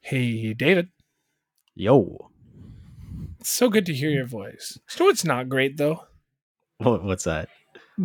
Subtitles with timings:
[0.00, 0.88] Hey, David.
[1.74, 2.30] Yo,
[3.38, 4.78] It's so good to hear your voice.
[4.98, 6.04] Know what's not great though?
[6.78, 7.48] what, what's that?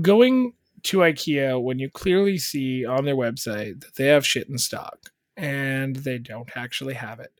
[0.02, 0.54] Going
[0.84, 5.10] to IKEA when you clearly see on their website that they have shit in stock
[5.36, 7.32] and they don't actually have it.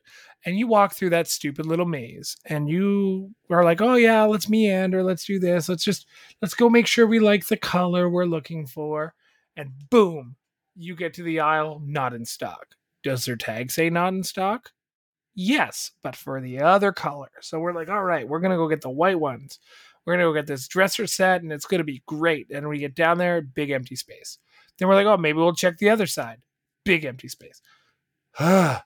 [0.44, 4.48] And you walk through that stupid little maze and you are like, oh yeah, let's
[4.48, 6.06] meander, let's do this, let's just
[6.42, 9.14] let's go make sure we like the color we're looking for.
[9.56, 10.36] And boom,
[10.74, 12.74] you get to the aisle, not in stock.
[13.02, 14.70] Does their tag say not in stock?
[15.34, 17.28] Yes, but for the other color.
[17.42, 19.58] So we're like, all right, we're gonna go get the white ones.
[20.04, 22.50] We're gonna go get this dresser set, and it's gonna be great.
[22.50, 24.38] And we get down there, big empty space.
[24.78, 26.40] Then we're like, oh, maybe we'll check the other side.
[26.84, 27.60] Big empty space.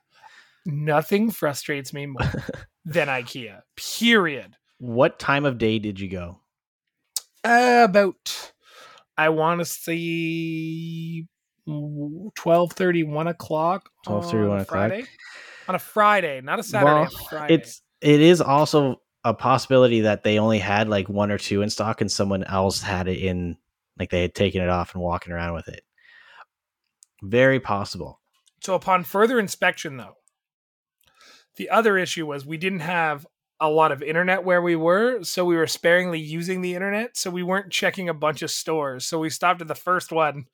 [0.65, 2.21] Nothing frustrates me more
[2.85, 3.61] than IKEA.
[3.75, 4.55] Period.
[4.77, 6.39] What time of day did you go?
[7.43, 8.51] Uh, about
[9.17, 11.27] I want to say
[11.65, 14.67] 12 1 o'clock 12:30, on 1 a o'clock?
[14.67, 15.05] friday
[15.67, 17.53] on a friday not a saturday Well, a friday.
[17.55, 21.69] It's it is also a possibility that they only had like one or two in
[21.69, 23.57] stock, and someone else had it in,
[23.99, 25.83] like they had taken it off and walking around with it.
[27.21, 28.19] Very possible.
[28.63, 30.15] so upon further inspection though
[31.57, 33.27] the other issue was we didn't have
[33.59, 37.29] a lot of internet where we were so we were sparingly using the internet so
[37.29, 40.45] we weren't checking a bunch of stores so we stopped at the first one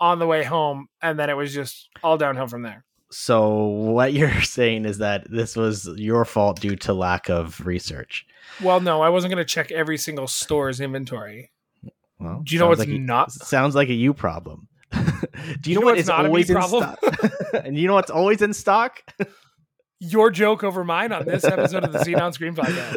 [0.00, 4.12] on the way home and then it was just all downhill from there So what
[4.18, 8.26] you're saying is that this was your fault due to lack of research.
[8.62, 11.50] well no i wasn't going to check every single store's inventory
[12.18, 14.68] Well, Do you know what's like a- not- sounds like a you problem.
[14.92, 16.82] Do you, know, know what what's is not a me always in problem?
[16.82, 17.32] stock?
[17.64, 19.02] and you know what's always in stock?
[20.00, 22.96] your joke over mine on this episode of the Scene on Screen podcast.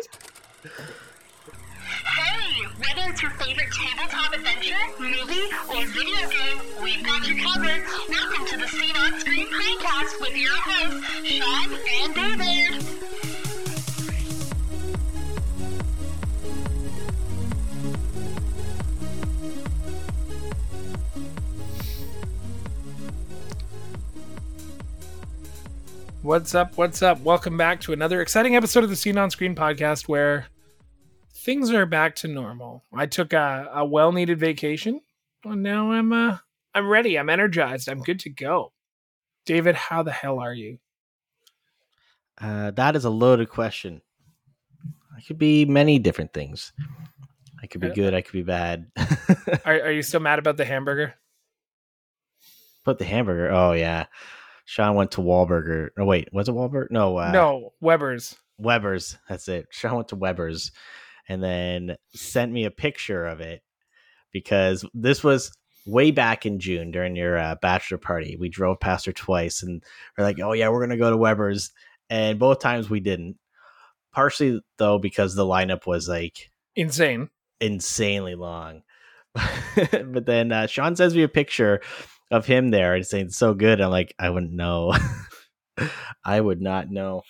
[3.04, 7.84] Whether it's your favorite tabletop adventure, movie, or video game, we've got you covered.
[8.08, 12.82] Welcome to the Scene on Screen podcast with your hosts, Sean and David.
[26.22, 26.78] What's up?
[26.78, 27.20] What's up?
[27.20, 30.48] Welcome back to another exciting episode of the Scene on Screen podcast where
[31.44, 32.84] things are back to normal.
[32.94, 35.02] I took a, a well-needed vacation,
[35.44, 36.38] and now I'm uh
[36.74, 37.18] I'm ready.
[37.20, 37.88] I'm energized.
[37.90, 38.72] I'm good to go.
[39.46, 40.80] David, how the hell are you?
[42.42, 44.02] Uh, that is a loaded question.
[45.16, 46.74] I could be many different things.
[47.62, 48.14] I could be Uh, good.
[48.14, 48.92] I could be bad.
[49.66, 51.14] Are, are you still mad about the hamburger?
[52.84, 53.50] Put the hamburger.
[53.52, 54.08] Oh yeah,
[54.66, 55.90] Sean went to Wahlburger.
[55.98, 56.88] Oh wait, was it Wahlburger?
[56.92, 58.36] No, uh, no, Weber's.
[58.58, 59.18] Weber's.
[59.30, 59.68] That's it.
[59.70, 60.72] Sean went to Weber's,
[61.30, 63.62] and then sent me a picture of it
[64.32, 65.52] because this was
[65.86, 68.38] way back in June during your uh, bachelor party.
[68.40, 69.84] We drove past her twice, and
[70.18, 71.72] we're like, "Oh yeah, we're gonna go to Weber's,"
[72.10, 73.38] and both times we didn't.
[74.12, 77.30] Partially though because the lineup was like Insane.
[77.60, 78.84] insanely long.
[79.36, 81.82] but then uh, Sean sends me a picture
[82.30, 83.82] of him there and saying it's so good.
[83.82, 84.96] I'm like, I wouldn't know.
[86.24, 87.24] I would not know.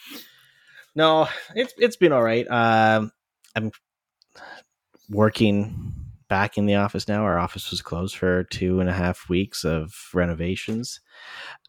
[0.95, 2.45] No, it's it's been all right.
[2.49, 3.11] Um,
[3.55, 3.71] I'm
[5.09, 5.93] working
[6.29, 7.23] back in the office now.
[7.23, 10.99] Our office was closed for two and a half weeks of renovations.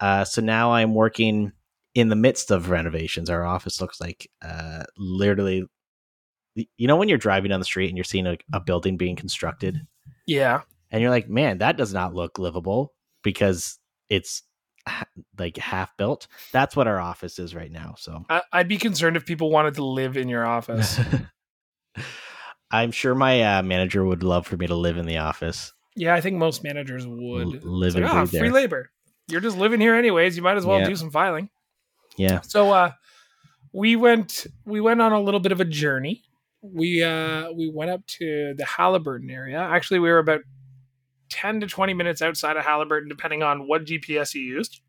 [0.00, 1.52] Uh, so now I'm working
[1.94, 3.28] in the midst of renovations.
[3.30, 5.64] Our office looks like uh, literally
[6.76, 9.16] you know when you're driving down the street and you're seeing a, a building being
[9.16, 9.80] constructed
[10.24, 10.60] Yeah.
[10.92, 12.92] and you're like man that does not look livable
[13.24, 13.76] because
[14.08, 14.44] it's
[15.36, 19.16] like half built that's what our office is right now so I, I'd be concerned
[19.16, 21.00] if people wanted to live in your office.
[22.70, 26.12] i'm sure my uh, manager would love for me to live in the office yeah,
[26.12, 27.54] I think most managers would.
[27.54, 28.90] L- live like, ah, free there." labor.
[29.28, 30.36] You're just living here anyways.
[30.36, 30.88] You might as well Yeah.
[30.88, 31.50] do some filing.
[32.16, 32.90] yeah So uh
[33.72, 36.24] we went we went on a little bit of a journey.
[36.62, 39.58] We uh we went up to the Haliburton area.
[39.60, 40.40] Actually, we were about
[41.30, 44.80] 10 to 20 minutes outside of Haliburton depending on what GPS you used.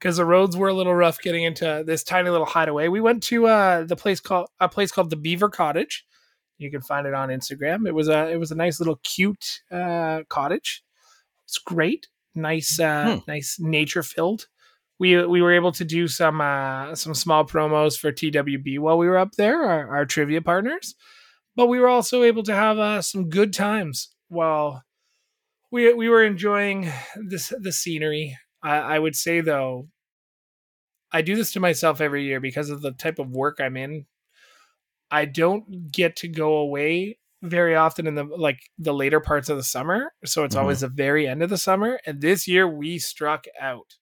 [0.00, 2.88] Cuz the roads were a little rough getting into this tiny little hideaway.
[2.88, 6.04] We went to uh the place called a place called the Beaver Cottage.
[6.58, 7.86] You can find it on Instagram.
[7.86, 10.82] It was a it was a nice little cute uh cottage.
[11.44, 12.08] It's great.
[12.34, 13.30] Nice uh Hmm.
[13.30, 14.46] nice nature filled
[14.98, 19.06] we we were able to do some uh, some small promos for TWB while we
[19.06, 20.94] were up there, our, our trivia partners.
[21.56, 24.82] But we were also able to have uh, some good times while
[25.70, 28.36] we we were enjoying this the scenery.
[28.62, 29.88] I, I would say though,
[31.12, 34.06] I do this to myself every year because of the type of work I'm in.
[35.10, 39.56] I don't get to go away very often in the like the later parts of
[39.56, 40.60] the summer, so it's Mhm.
[40.60, 42.00] always the very end of the summer.
[42.04, 43.96] And this year we struck out.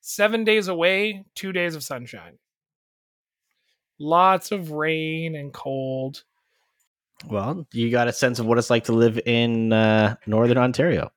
[0.00, 2.38] Seven days away, two days of sunshine.
[3.98, 6.24] Lots of rain and cold.
[7.28, 11.12] Well, you got a sense of what it's like to live in uh, Northern Ontario.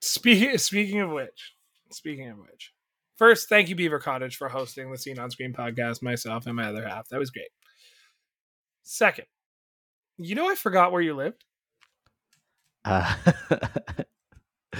[0.00, 1.54] Speaking speaking of which,
[1.90, 2.72] speaking of which,
[3.16, 6.02] first, thank you, Beaver Cottage, for hosting the Scene on Screen podcast.
[6.02, 7.48] Myself and my other half, that was great.
[8.88, 9.26] Second,
[10.16, 11.44] you know, I forgot where you lived.
[12.84, 13.16] Uh,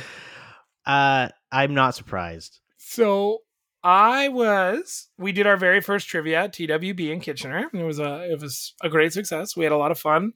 [0.87, 2.61] uh, I'm not surprised.
[2.77, 3.41] So
[3.83, 5.09] I was.
[5.19, 7.69] We did our very first trivia at TWB in Kitchener.
[7.75, 9.57] It was a it was a great success.
[9.57, 10.35] We had a lot of fun.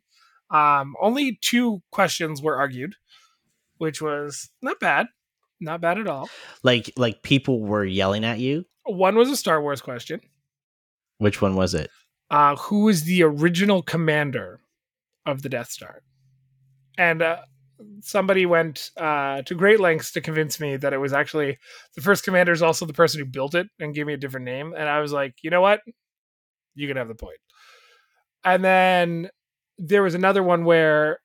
[0.50, 2.96] Um, only two questions were argued,
[3.78, 5.06] which was not bad,
[5.60, 6.28] not bad at all.
[6.64, 8.64] Like, like people were yelling at you.
[8.84, 10.20] One was a Star Wars question.
[11.18, 11.88] Which one was it?
[12.30, 14.60] Uh, who was the original commander
[15.26, 16.02] of the Death Star?
[16.96, 17.38] And uh,
[18.02, 21.58] somebody went uh, to great lengths to convince me that it was actually
[21.94, 24.44] the first commander is also the person who built it and gave me a different
[24.44, 24.74] name.
[24.76, 25.80] And I was like, you know what?
[26.74, 27.38] You can have the point.
[28.44, 29.30] And then
[29.78, 31.20] there was another one where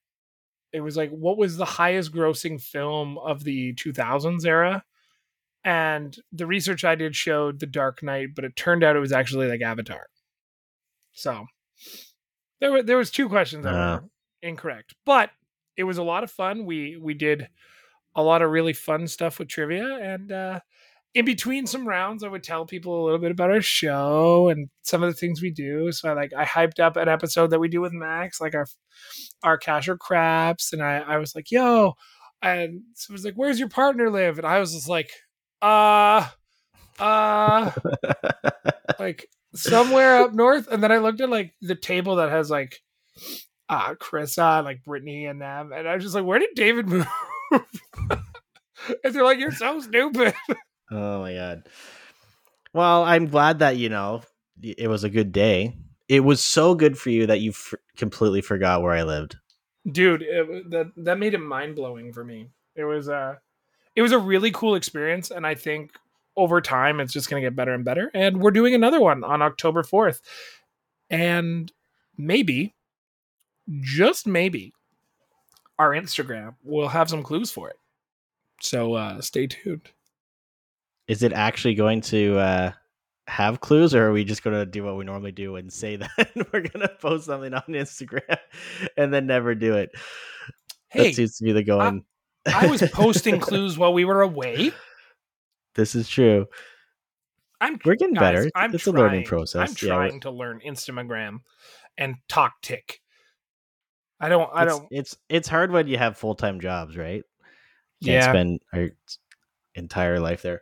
[0.74, 4.84] it was like, what was the highest grossing film of the 2000s era?
[5.64, 9.12] And the research I did showed The Dark Knight, but it turned out it was
[9.12, 10.08] actually like Avatar.
[11.16, 11.46] So
[12.62, 14.00] there were there was two questions that Uh.
[14.02, 14.10] were
[14.42, 15.32] incorrect, but
[15.78, 16.66] it was a lot of fun.
[16.66, 17.48] We we did
[18.16, 20.60] a lot of really fun stuff with trivia, and uh,
[21.14, 24.70] in between some rounds, I would tell people a little bit about our show and
[24.84, 25.92] some of the things we do.
[25.92, 28.68] So I like I hyped up an episode that we do with Max, like our
[29.44, 31.94] our casher craps, and I I was like, yo,
[32.42, 34.38] and so it was like, where's your partner live?
[34.38, 35.12] And I was just like,
[35.62, 36.28] uh,
[37.00, 37.72] uh,
[39.00, 40.68] like somewhere up north.
[40.72, 42.82] And then I looked at like the table that has like
[43.70, 46.88] ah uh Carissa, like Brittany and them, and I was just like, where did David
[46.88, 47.08] move?
[47.52, 50.34] and they're like, you're so stupid.
[50.92, 51.68] oh my god.
[52.74, 54.22] Well, I'm glad that you know
[54.62, 55.76] it was a good day.
[56.08, 59.38] It was so good for you that you f- completely forgot where I lived.
[59.92, 63.36] dude it, that that made it mind blowing for me it was uh
[63.96, 65.92] it was a really cool experience and i think
[66.38, 68.12] over time it's just going to get better and better.
[68.14, 70.22] And we're doing another one on october 4th
[71.10, 71.72] and
[72.18, 72.74] maybe
[73.82, 74.74] just maybe
[75.78, 77.78] our instagram will have some clues for it.
[78.62, 79.90] So uh stay tuned.
[81.08, 82.72] Is it actually going to uh,
[83.28, 85.96] have clues, or are we just going to do what we normally do and say
[85.98, 88.38] that we're going to post something on Instagram
[88.98, 89.92] and then never do it?
[90.96, 92.04] hey that seems to be the going.
[92.48, 94.72] i was posting clues while we were away
[95.76, 96.46] this is true.
[97.62, 98.52] i'm We're getting guys, better.
[98.56, 99.70] i'm it's trying, a learning process.
[99.70, 101.40] i'm Yeah, trying to learn instagram
[101.98, 103.00] and TikTok
[104.20, 107.24] i don't i it's, don't It's it's hard when you have full time jobs, right?
[108.04, 108.90] Can't yeah spend our
[109.76, 110.62] entire life there.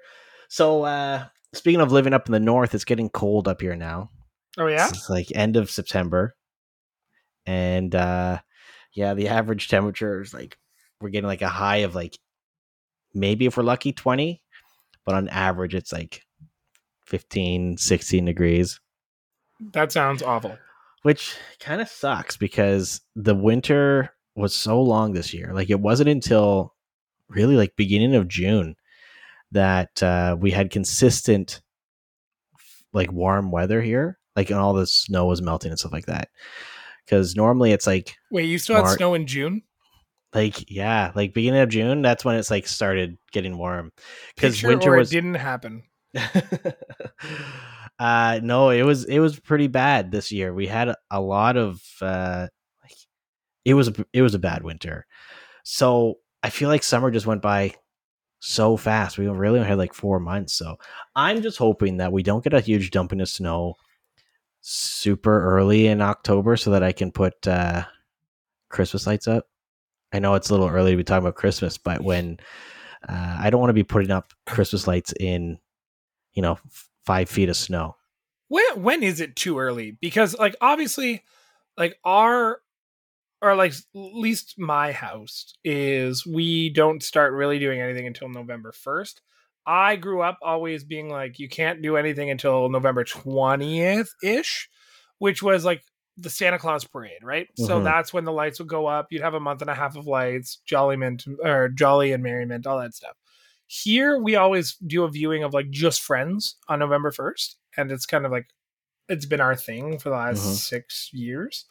[0.49, 4.09] So uh speaking of living up in the north, it's getting cold up here now.
[4.57, 6.35] oh yeah It's like end of September.
[7.45, 8.39] And uh
[8.93, 10.57] yeah, the average temperature is like
[11.01, 12.17] we're getting like a high of like
[13.13, 14.41] maybe if we're lucky 20,
[15.05, 16.21] but on average it's like
[17.05, 18.79] 15, 16 degrees,
[19.73, 20.57] That sounds awful.
[21.03, 25.51] which kind of sucks because the winter was so long this year.
[25.53, 26.73] Like it wasn't until
[27.29, 28.75] really like beginning of June
[29.51, 31.61] that uh we had consistent
[32.93, 36.29] like warm weather here, like and all the snow was melting and stuff like that.
[37.05, 39.61] Because normally it's like Wait, you still had snow in June?
[40.33, 42.01] Like yeah, like beginning of June.
[42.01, 43.91] That's when it's like started getting warm.
[44.35, 45.83] Because winter was didn't happen.
[47.99, 50.53] uh no, it was it was pretty bad this year.
[50.53, 52.47] We had a lot of uh
[52.83, 52.97] like
[53.65, 55.05] it was a, it was a bad winter.
[55.63, 57.75] So I feel like summer just went by
[58.39, 59.17] so fast.
[59.17, 60.53] We really only had like four months.
[60.53, 60.75] So
[61.15, 63.75] I'm just hoping that we don't get a huge dumping of snow
[64.61, 67.83] super early in October so that I can put uh
[68.69, 69.45] Christmas lights up.
[70.13, 72.39] I know it's a little early to be talking about Christmas, but when
[73.07, 75.57] uh, I don't want to be putting up Christmas lights in,
[76.33, 76.57] you know,
[77.05, 77.95] five feet of snow.
[78.47, 79.97] When when is it too early?
[79.99, 81.23] Because like obviously,
[81.77, 82.61] like our
[83.41, 89.21] or like least my house is we don't start really doing anything until November first.
[89.65, 94.69] I grew up always being like you can't do anything until November twentieth ish,
[95.17, 95.83] which was like
[96.17, 97.47] the Santa Claus parade, right?
[97.57, 97.83] So Mhm.
[97.83, 99.07] that's when the lights would go up.
[99.11, 102.79] You'd have a month and a half of lights, Jolliment or Jolly and Merriment, all
[102.79, 103.17] that stuff.
[103.65, 107.57] Here we always do a viewing of like just friends on November 1st.
[107.77, 108.47] And it's kind of like
[109.09, 110.55] it's been our thing for the last Mhm.
[110.55, 111.65] six years,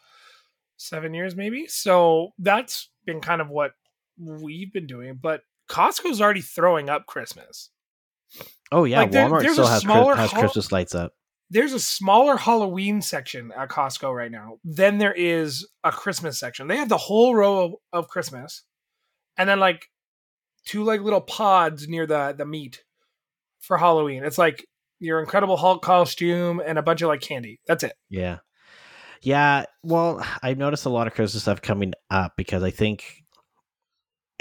[0.77, 1.67] seven years maybe.
[1.69, 3.75] So that's been kind of what
[4.19, 5.15] we've been doing.
[5.15, 7.71] But Costco's already throwing up Christmas.
[8.73, 9.83] Oh yeah, Like, Walmart there's still a has,
[10.19, 11.15] has Christmas lights up.
[11.53, 16.67] There's a smaller Halloween section at Costco right now than there is a Christmas section.
[16.67, 18.63] They have the whole row of, of Christmas,
[19.37, 19.87] and then like
[20.65, 22.83] two like little pods near the the meat
[23.61, 24.25] for Halloween.
[24.25, 24.67] It's like
[24.99, 27.61] your Incredible Hulk costume and a bunch of like candy.
[27.67, 27.95] That's it.
[28.09, 28.39] Yeah.
[29.21, 29.67] Yeah.
[29.83, 33.23] Well, I've noticed a lot of Christmas stuff coming up because I think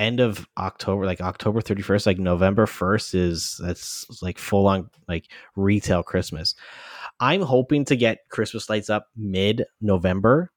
[0.01, 5.32] end of October, like October 31st, like November 1st is that's like full on like
[5.56, 6.56] retail Christmas.
[7.22, 10.51] I'm hoping to get Christmas lights up mid November,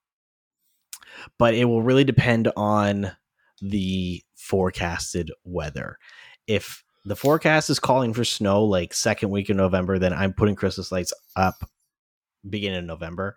[1.38, 3.12] but it will really depend on
[3.61, 5.99] the forecasted weather.
[6.47, 10.56] If the forecast is calling for snow like second week of November, then I'm putting
[10.56, 11.68] Christmas lights up
[12.49, 13.37] beginning of November.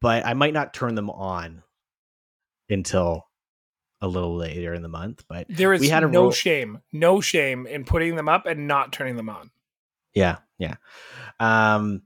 [0.00, 1.62] But I might not turn them on
[2.68, 3.26] until
[4.00, 5.24] a little later in the month.
[5.28, 8.44] But There is We had a no rule- shame, no shame in putting them up
[8.46, 9.50] and not turning them on.
[10.14, 10.76] Yeah, yeah.
[11.40, 12.02] Um,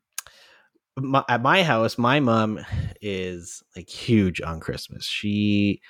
[1.03, 2.61] my, at my house, my mom
[3.01, 5.05] is like huge on Christmas.
[5.05, 5.81] She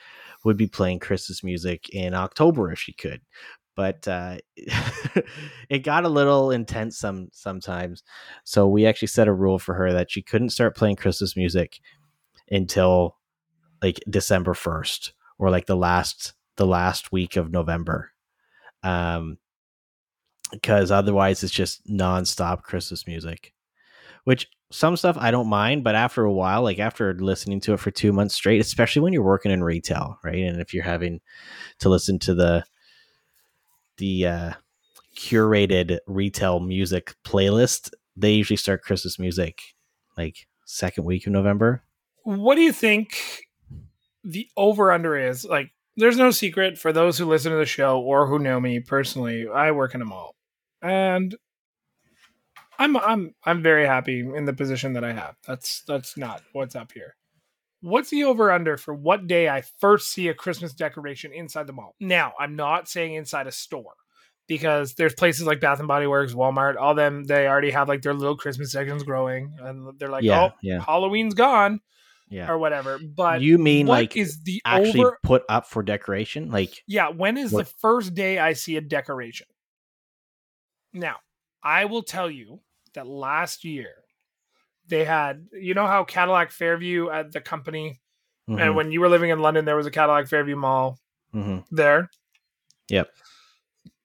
[0.45, 3.21] would be playing Christmas music in October if she could,
[3.77, 4.39] but uh,
[5.69, 8.03] it got a little intense some sometimes.
[8.45, 11.81] So we actually set a rule for her that she couldn't start playing Christmas music
[12.51, 13.17] until
[13.83, 18.13] like December first or like the last the last week of November.
[18.83, 19.39] Um,
[20.51, 23.53] because otherwise it's just nonstop Christmas music.
[24.25, 27.81] Which some stuff I don't mind, but after a while, like after listening to it
[27.81, 30.45] for two months straight, especially when you're working in retail, right?
[30.45, 31.21] And if you're having
[31.79, 32.65] to listen to the
[33.97, 34.53] the uh,
[35.17, 39.61] curated retail music playlist, they usually start Christmas music
[40.17, 41.83] like second week of November.
[42.25, 43.47] What do you think
[44.23, 45.45] the over under is?
[45.45, 48.81] Like, there's no secret for those who listen to the show or who know me
[48.81, 49.49] personally.
[49.49, 50.37] I work in a mall,
[50.83, 51.35] and
[52.79, 55.35] I'm I'm I'm very happy in the position that I have.
[55.47, 57.17] That's that's not what's up here.
[57.81, 61.73] What's the over under for what day I first see a Christmas decoration inside the
[61.73, 61.95] mall?
[62.01, 63.95] Now, I'm not saying inside a store
[64.49, 68.03] because there's places like Bath and Body Works, Walmart, all them they already have like
[68.03, 70.81] their little Christmas sections growing and they're like, Yeah, "Oh, yeah.
[70.81, 71.81] Halloween's gone."
[72.31, 72.51] Yeah.
[72.51, 72.99] or whatever.
[72.99, 75.19] But you mean what like is the actually over?
[75.23, 76.51] put up for decoration?
[76.51, 79.47] Like Yeah, when is what- the first day I see a decoration?
[80.93, 81.17] Now,
[81.63, 82.61] I will tell you
[82.95, 83.95] that last year
[84.89, 88.01] they had, you know how Cadillac Fairview at the company,
[88.49, 90.99] mhm, and when you were living in London, there was a Cadillac Fairview mall
[91.35, 91.65] mhm.
[91.71, 92.11] there.
[92.89, 93.11] Yep.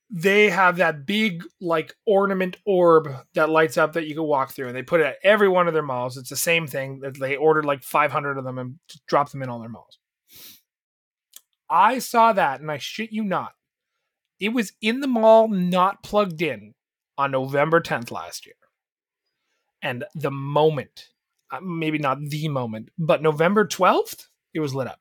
[0.10, 4.68] They have that big like ornament orb that lights up that you can walk through,
[4.68, 6.18] and they put it at every one of their malls.
[6.18, 9.50] It's the same thing that they ordered like 500 of them and dropped them in
[9.50, 9.98] all their malls.
[11.70, 13.54] I saw that, and I shit you not,
[14.40, 16.74] it was in the mall, not plugged in,
[17.18, 18.56] on November 10th last year.
[19.84, 21.10] And the moment,
[21.52, 25.00] uh, maybe not the moment, but November 12th, it was lit up.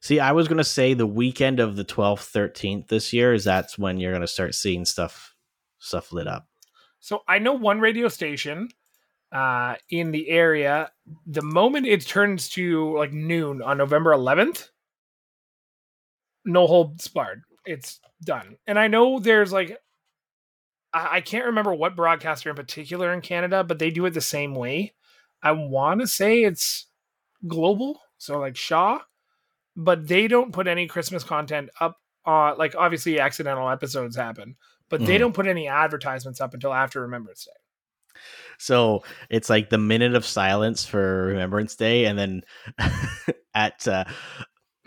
[0.00, 3.76] See, I was gonna say the weekend of the twelfth, thirteenth this year is that's
[3.76, 5.34] when you're gonna start seeing stuff
[5.80, 6.46] stuff lit up.
[7.00, 8.68] So I know one radio station
[9.32, 10.90] uh, in the area.
[11.26, 14.68] The moment it turns to like noon on November 11th,
[16.44, 17.42] no holds barred.
[17.66, 18.56] It's done.
[18.66, 19.78] And I know there's like
[20.98, 24.20] I, I can't remember what broadcaster in particular in Canada, but they do it the
[24.20, 24.94] same way.
[25.42, 26.86] I want to say it's
[27.46, 28.98] global, so like Shaw,
[29.76, 31.96] but they don't put any Christmas content up.
[32.26, 34.56] Uh, like obviously accidental episodes happen,
[34.90, 35.20] but they Mhm.
[35.20, 37.52] don't put any advertisements up until after Remembrance Day.
[38.58, 42.42] So it's like the minute of silence for Remembrance Day, and then
[43.54, 44.04] at uh,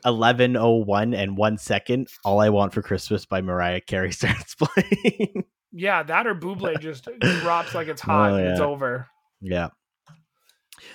[0.05, 4.55] eleven oh one and one second, "All I Want for Christmas" by Mariah Carey starts
[4.55, 5.45] playing.
[5.71, 9.07] Yeah, that or Buble just drops like it's hot Oh, and it's over.
[9.41, 9.69] yeah,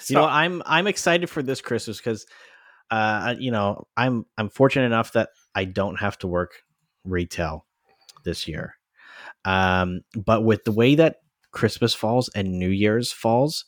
[0.00, 2.26] So, you know, I'm I'm excited for this Christmas because,
[2.90, 6.62] uh, you know, I'm I'm fortunate enough that I don't have to work
[7.04, 7.66] retail
[8.25, 8.75] this year.
[9.45, 11.16] Um, but with the way that
[11.52, 13.64] Christmas falls and New Year's falls,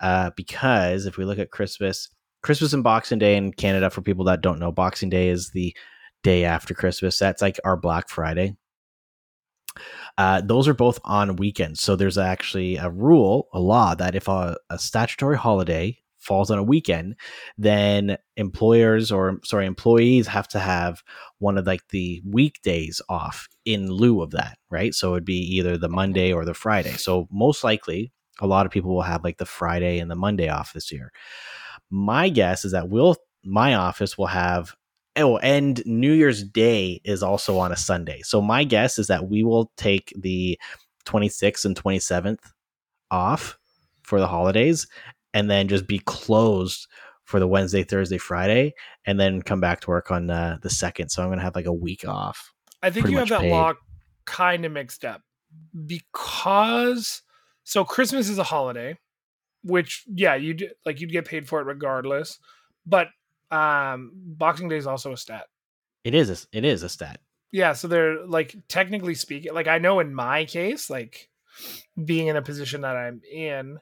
[0.00, 2.08] uh, because if we look at Christmas,
[2.42, 5.74] Christmas and Boxing Day in Canada, for people that don't know, Boxing Day is the
[6.22, 7.18] day after Christmas.
[7.18, 8.56] That's like our Black Friday.
[10.20, 11.80] Uh, those are both on weekends.
[11.80, 16.58] So there's actually a rule, a law that if a, a statutory holiday falls on
[16.58, 17.16] a weekend,
[17.56, 21.02] then employers or sorry, employees have to have
[21.38, 24.94] one of like the weekdays off in lieu of that, right?
[24.94, 26.98] So it'd be either the Monday or the Friday.
[26.98, 28.12] So most likely,
[28.42, 31.12] a lot of people will have like the Friday and the Monday off this year.
[31.88, 34.76] My guess is that we'll my office will have
[35.16, 38.20] oh and New Year's Day is also on a Sunday.
[38.22, 40.58] So my guess is that we will take the
[41.06, 42.38] 26th and 27th
[43.10, 43.58] off
[44.02, 44.86] for the holidays
[45.34, 46.86] and then just be closed
[47.24, 48.74] for the Wednesday, Thursday, Friday,
[49.06, 51.10] and then come back to work on uh, the second.
[51.10, 52.52] So I'm gonna have like a week off.
[52.82, 53.50] I think you have that paid.
[53.50, 53.74] law
[54.24, 55.22] kind of mixed up
[55.86, 57.22] because
[57.64, 58.98] so Christmas is a holiday,
[59.62, 62.38] which yeah, you would like you'd get paid for it regardless.
[62.84, 63.08] But
[63.50, 65.46] um Boxing Day is also a stat.
[66.04, 67.20] It is a, it is a stat.
[67.52, 71.28] Yeah, so they're like technically speaking, like I know in my case, like
[72.02, 73.78] being in a position that I'm in,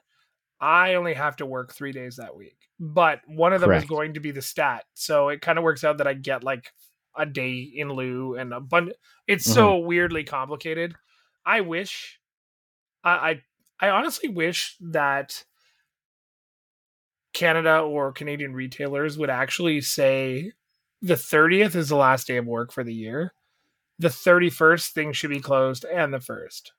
[0.59, 2.57] I only have to work three days that week.
[2.79, 4.85] But one of them is going to be the stat.
[4.95, 6.71] So it kind of works out that I get like
[7.15, 8.91] a day in lieu and a bunch.
[9.27, 10.95] It's so weirdly complicated.
[11.45, 12.19] I wish,
[13.03, 13.41] I,
[13.79, 15.43] I, I honestly wish that
[17.33, 20.51] Canada or Canadian retailers would actually say
[21.01, 23.33] the 30th is the last day of work for the year.
[23.99, 26.71] The 31st thing should be closed and the first.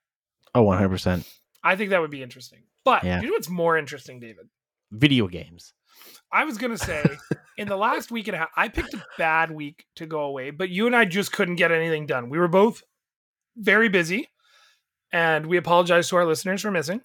[0.54, 1.28] Oh, 100 percent
[1.62, 2.62] I think that would be interesting.
[2.84, 3.20] But Yeah.
[3.20, 4.48] you know what's more interesting, David?
[4.92, 5.72] video games.
[6.32, 7.04] I was gonna say
[7.56, 10.50] in the last week and a half, I picked a bad week to go away,
[10.50, 12.28] but you and I just couldn't get anything done.
[12.28, 12.82] We were both
[13.56, 14.28] very busy,
[15.12, 17.02] and we apologize to our listeners for missing.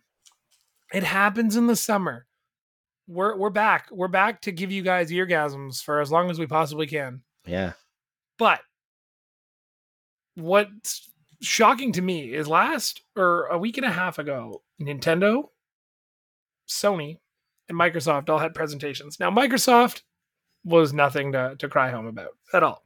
[0.93, 2.25] It happens in the summer.
[3.07, 3.89] We're we're back.
[3.91, 7.21] We're back to give you guys eargasms for as long as we possibly can.
[7.45, 7.73] Yeah.
[8.37, 8.61] But
[10.35, 11.09] what's
[11.41, 15.49] shocking to me is last or a week and a half ago, Nintendo,
[16.67, 17.19] Sony,
[17.69, 19.19] and Microsoft all had presentations.
[19.19, 20.01] Now, Microsoft
[20.63, 22.83] was nothing to, to cry home about at all.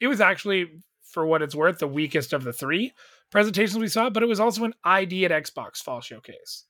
[0.00, 0.70] It was actually,
[1.02, 2.92] for what it's worth, the weakest of the three
[3.30, 6.64] presentations we saw, but it was also an ID at Xbox Fall Showcase.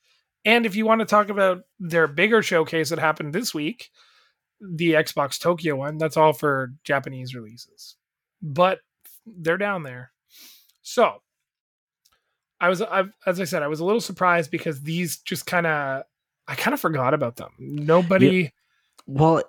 [0.49, 3.91] And if you want to talk about their bigger showcase that happened this week,
[4.61, 7.97] the Xbox Tokyo one, that's all for Japanese releases.
[8.41, 8.79] But
[9.27, 10.11] they're down there.
[10.81, 11.21] So,
[12.61, 15.67] I was I, as I said, I was a little surprised because these just kind
[15.67, 16.05] of
[16.49, 17.51] I kind of forgot about them.
[17.59, 18.51] Nobody
[19.07, 19.43] Well,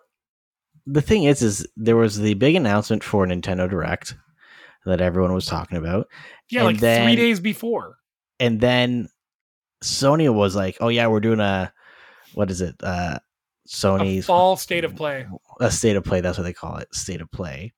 [0.86, 4.16] the thing is, is there was the big announcement for Nintendo Direct
[4.86, 6.08] that everyone was talking about,
[6.50, 7.98] yeah, and like 3 days before.
[8.40, 9.08] and then
[9.84, 11.72] Sony was like, "Oh yeah, we're doing a
[12.34, 12.76] what is it?
[12.84, 15.26] Uh, A Sony's fall state of play.
[15.60, 16.22] a state of play.
[16.22, 17.74] That's what they call it, state of play."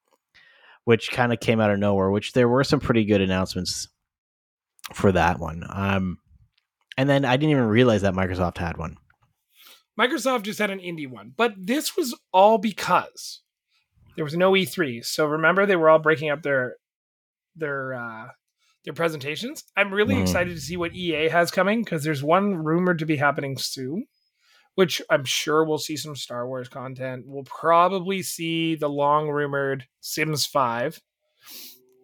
[0.83, 2.09] Which kind of came out of nowhere.
[2.09, 3.87] Which there were some pretty good announcements
[4.93, 5.63] for that one.
[5.69, 6.17] Um,
[6.97, 8.97] and then I didn't even realize that Microsoft had one.
[9.99, 13.41] Microsoft just had an indie one, but this was all because
[14.15, 15.05] there was no E3.
[15.05, 16.75] So remember, they were all breaking up their
[17.55, 18.27] their uh,
[18.83, 19.63] their presentations.
[19.77, 20.21] I'm really Mhm.
[20.23, 24.07] excited to see what EA has coming because there's one rumored to be happening soon,
[24.75, 27.25] which I'm sure we'll see some Star Wars content.
[27.27, 30.99] We'll probably see the long rumored Sims Five.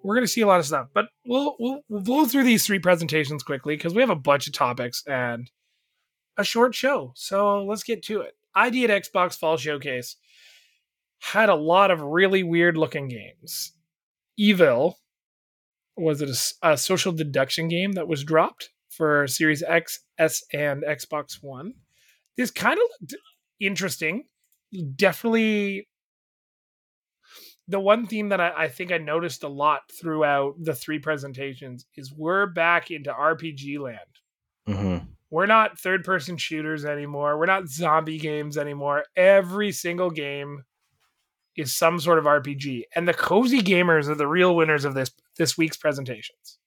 [0.04, 2.80] We're gonna see a lot of stuff, but we'll we'll, we'll blow through these three
[2.80, 5.50] presentations quickly because we have a bunch of topics and
[6.38, 7.12] a short show.
[7.16, 8.38] So let's get to it.
[8.56, 10.16] ID at Xbox Fall Showcase
[11.20, 13.74] had a lot of really weird looking games.
[14.40, 14.96] Eville
[15.98, 16.30] was it
[16.62, 21.74] a social deduction game that was dropped for Series X, S, and Xbox One.
[22.36, 23.16] This kind of looked
[23.60, 24.26] interesting.
[24.96, 25.88] Definitely
[27.68, 31.86] the one theme that I, I think I noticed a lot throughout the three presentations
[31.96, 34.00] is we're back into RPG land
[34.66, 34.98] hmm
[35.30, 37.38] we're not third person shooters anymore.
[37.38, 39.04] We're not zombie games anymore.
[39.16, 40.64] Every single game
[41.56, 42.84] is some sort of RPG.
[42.96, 46.58] And the cozy gamers are the real winners of this this week's presentations.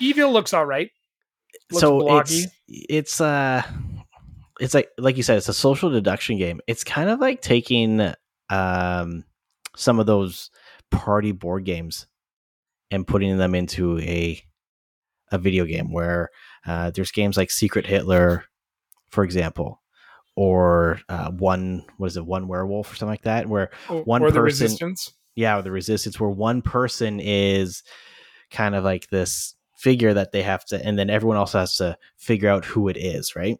[0.00, 0.90] Eville looks all right.
[1.70, 2.34] Looks so blocky.
[2.34, 3.62] it's it's uh
[4.60, 8.12] it's like like you said it's a social deduction game it's kind of like taking
[8.50, 9.24] um
[9.76, 10.50] some of those
[10.90, 12.06] party board games
[12.90, 14.40] and putting them into a
[15.32, 16.30] a video game where
[16.66, 18.44] uh, there's games like secret hitler
[19.08, 19.82] for example
[20.36, 24.22] or uh, one what is it one werewolf or something like that where Or, one
[24.22, 25.12] or person- resistance.
[25.36, 27.84] Yeah, the resistance where one person is
[28.50, 31.96] kind of like this figure that they have to and then everyone else has to
[32.16, 33.58] figure out who it is, right?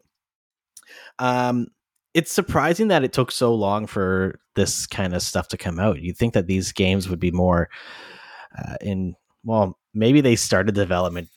[1.19, 1.67] Um
[2.13, 6.01] it's surprising that it took so long for this kind of stuff to come out.
[6.01, 7.69] You'd think that these games would be more
[8.57, 9.13] uh, in
[9.43, 11.29] well, maybe they started development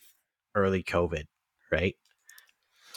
[0.55, 1.25] early COVID,
[1.71, 1.95] right?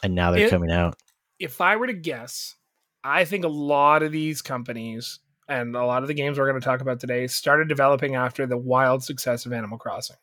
[0.02, 0.96] And now they're It- coming out.
[1.38, 2.54] If I were to guess,
[3.02, 6.60] I think a lot of these companies and a lot of the games we're going
[6.60, 10.16] to talk about today started developing after the wild success of Animal Crossing.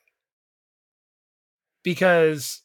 [1.83, 2.61] Because,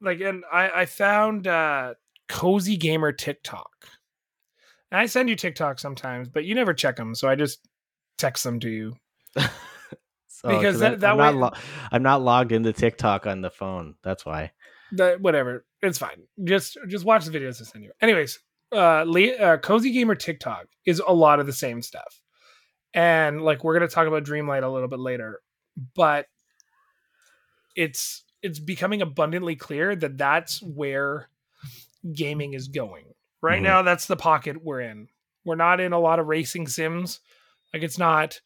[0.00, 1.94] like, and I, I found uh,
[2.28, 3.70] Cozy Gamer TikTok.
[4.90, 7.14] And I send you TikTok sometimes, but you never check them.
[7.14, 7.60] So I just
[8.18, 8.96] text them to you.
[10.46, 11.52] Oh, Because 'cause that- that I'm not way- lo-
[11.90, 13.94] I'm not logged into TikTok on the phone.
[14.02, 14.52] That's why.
[14.92, 15.64] the, whatever.
[15.80, 16.24] It's fine.
[16.42, 17.92] Just just watch the videos I send you.
[18.02, 18.40] Anyways,
[18.74, 22.20] uh, Le- uh, Cozy Gamer TikTok is a lot of the same stuff,
[22.92, 25.40] and like we're gonna talk about Dreamlight a little bit later,
[25.94, 26.26] but
[27.76, 31.28] it's it's becoming abundantly clear that that's where
[32.14, 33.06] gaming is going
[33.40, 33.64] right Mhm.
[33.64, 33.82] now.
[33.82, 35.08] That's the pocket we're in.
[35.44, 37.20] We're not in a lot of racing sims.
[37.72, 38.40] Like it's not.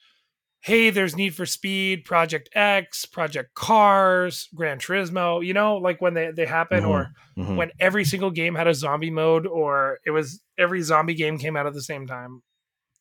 [0.61, 5.45] Hey, there's Need for Speed, Project X, Project Cars, Gran Turismo.
[5.45, 6.89] You know, like when they they happen, Mhm.
[6.89, 7.57] or Mhm.
[7.57, 11.57] when every single game had a zombie mode or it was every zombie game came
[11.57, 12.43] out at the same time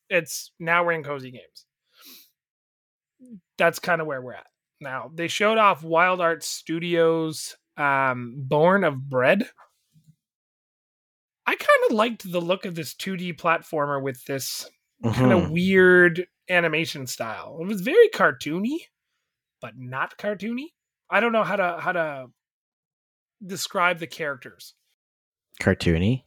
[0.10, 1.66] it's now we're in cozy games
[3.58, 4.48] that's kind of where we're at
[4.80, 9.50] now they showed off wild art studios um born of bread
[11.46, 14.70] i kind of liked the look of this 2d platformer with this
[15.04, 18.78] kind of weird animation style it was very cartoony
[19.62, 20.68] but not cartoony
[21.10, 22.28] i don't know how to how to
[23.46, 24.74] describe the characters
[25.62, 26.24] cartoony.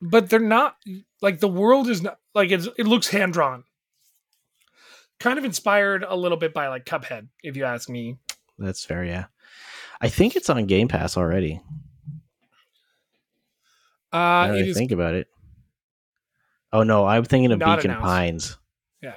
[0.00, 0.76] but they're not
[1.20, 3.64] like the world is not like it's it looks hand drawn
[5.18, 8.16] kind of inspired a little bit by like cuphead if you ask me
[8.58, 9.04] That's fair.
[9.04, 9.26] Yeah,
[10.00, 11.60] I think it's on Game Pass already.
[14.12, 15.28] uh now that I is think about it.
[16.72, 18.06] Oh no, I'm thinking of Not Beacon announced.
[18.06, 18.58] Pines.
[19.02, 19.14] Yeah.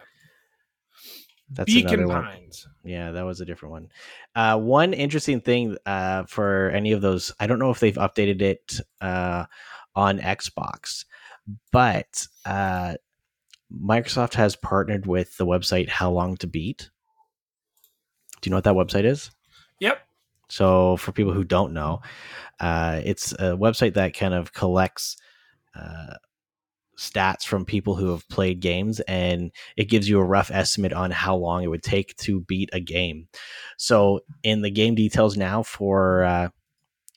[1.51, 2.23] That's beacon another one.
[2.23, 3.89] pines Yeah, that was a different one.
[4.35, 8.41] Uh, one interesting thing uh, for any of those, I don't know if they've updated
[8.41, 9.45] it uh,
[9.95, 11.05] on Xbox,
[11.71, 12.95] but uh,
[13.73, 16.89] Microsoft has partnered with the website How Long to Beat.
[18.41, 19.31] Do you know what that website is?
[19.79, 19.99] yep
[20.49, 22.01] So, for people who don't know,
[22.59, 25.17] uh, it's a website that kind of collects
[25.75, 26.15] uh,
[26.97, 31.11] stats from people who have played games and it gives you a rough estimate on
[31.11, 33.27] how long it would take to beat a game.
[33.77, 36.49] So, in the game details now for uh,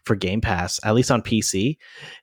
[0.05, 1.77] for Game Pass, at least on PC,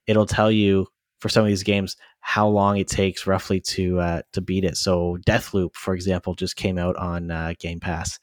[0.07, 0.87] it'll tell you
[1.19, 4.77] for some of these games how long it takes roughly to uh, to beat it.
[4.77, 8.19] So, Deathloop, for example, just came out on uh, Game Pass,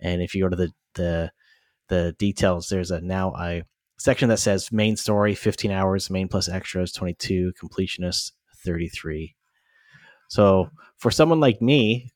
[0.00, 1.30] and if you go to the the
[1.88, 3.62] the details, there's a now a
[3.98, 8.32] section that says main story 15 hours, main plus extras 22, completionist
[8.64, 9.34] 33.
[10.28, 12.10] So for someone like me,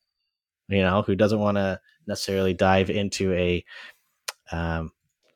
[0.69, 3.63] you know, who doesn't want to necessarily dive into a
[4.51, 4.91] um,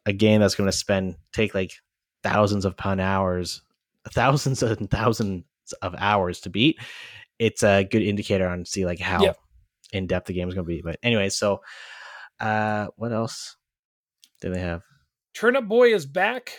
[0.06, 1.74] a game that's going to spend take like
[2.24, 3.62] thousands of pound hours,
[4.10, 5.44] thousands and thousands
[5.82, 6.78] of hours to beat,
[7.40, 9.38] it's a good indicator on see like how Yep.
[9.94, 10.82] in depth the game is going to be.
[10.82, 11.62] But anyway, so
[12.40, 13.56] uh, what else
[14.42, 14.82] do they have?
[15.34, 16.52] turnip boy is back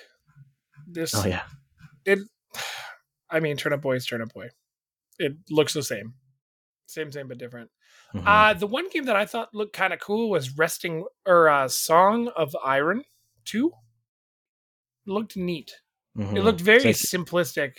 [0.86, 1.42] this Oh yeah,
[2.06, 2.20] it
[3.32, 4.48] i mean turnip boy is turnip boy
[5.18, 6.14] it looks the same
[6.86, 7.70] same same but different
[8.14, 8.22] Mhm.
[8.26, 11.66] uh the one game that i thought looked kind of cool was resting or uh
[11.68, 13.04] song of iron
[13.46, 13.72] 2
[15.06, 15.80] looked neat
[16.16, 16.42] it Mhm.
[16.44, 17.78] looked very like- simplistic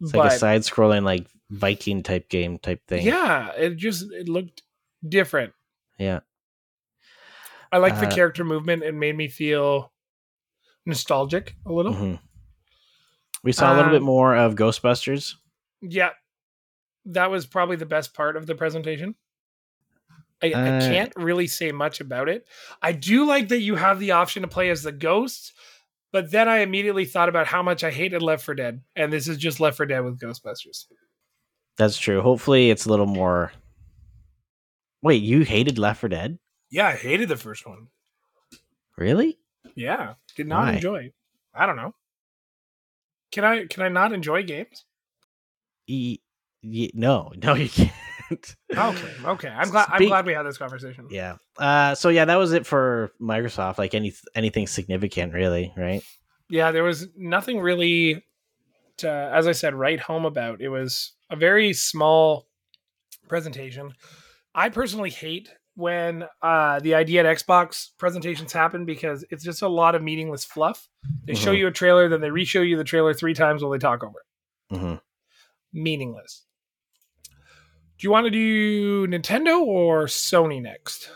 [0.00, 3.06] It's but like a side scrolling like Viking type game type thing.
[3.06, 4.62] yeah it just it looked
[5.08, 5.52] different
[5.98, 6.20] Yeah.
[7.70, 9.92] i like the Uh, character movement it made me feel
[10.86, 12.18] nostalgic a little Mhm.
[13.44, 15.34] We saw a little bit Um, more of Ghostbusters.
[15.80, 16.10] yeah
[17.06, 19.14] that was probably the best part of the presentation
[20.42, 22.46] I, I Uh, can't really say much about it
[22.82, 25.52] i do like that you have the option to play as the ghosts
[26.12, 29.28] but then i immediately thought about how much i hated left for dead and this
[29.28, 30.86] is just left for dead with ghostbusters
[31.76, 32.20] That's true.
[32.22, 33.50] Hopefully, it's a little more.
[35.02, 36.38] Wait, you hated Left for Dead?
[36.70, 37.88] yeah i hated the first one
[38.96, 39.38] Really?
[39.74, 40.72] yeah did not Why?
[40.74, 41.12] enjoy
[41.54, 41.94] i don't know
[43.34, 44.84] can i can i not enjoy games
[45.86, 46.20] E-
[46.62, 48.56] ye- no, no, you can't.
[48.76, 51.36] okay okay i'm glad i'm glad we had this conversation Yeah.
[51.58, 53.76] Uh, so yeah, that was it for Microsoft.
[53.78, 56.02] Like any anything significant, really, right?
[56.50, 58.22] yeah there was nothing really
[58.98, 62.46] to as i said write home about it was a very small
[63.28, 63.92] presentation
[64.54, 69.68] i personally hate when uh the idea at xbox presentations happen because it's just a
[69.68, 70.88] lot of meaningless fluff
[71.24, 71.58] they show Mhm.
[71.58, 74.18] you a trailer then they re-show you the trailer three times while they talk over
[74.20, 74.94] it Mm-hmm.
[75.72, 76.42] meaningless
[77.98, 81.10] do you want to do nintendo or sony next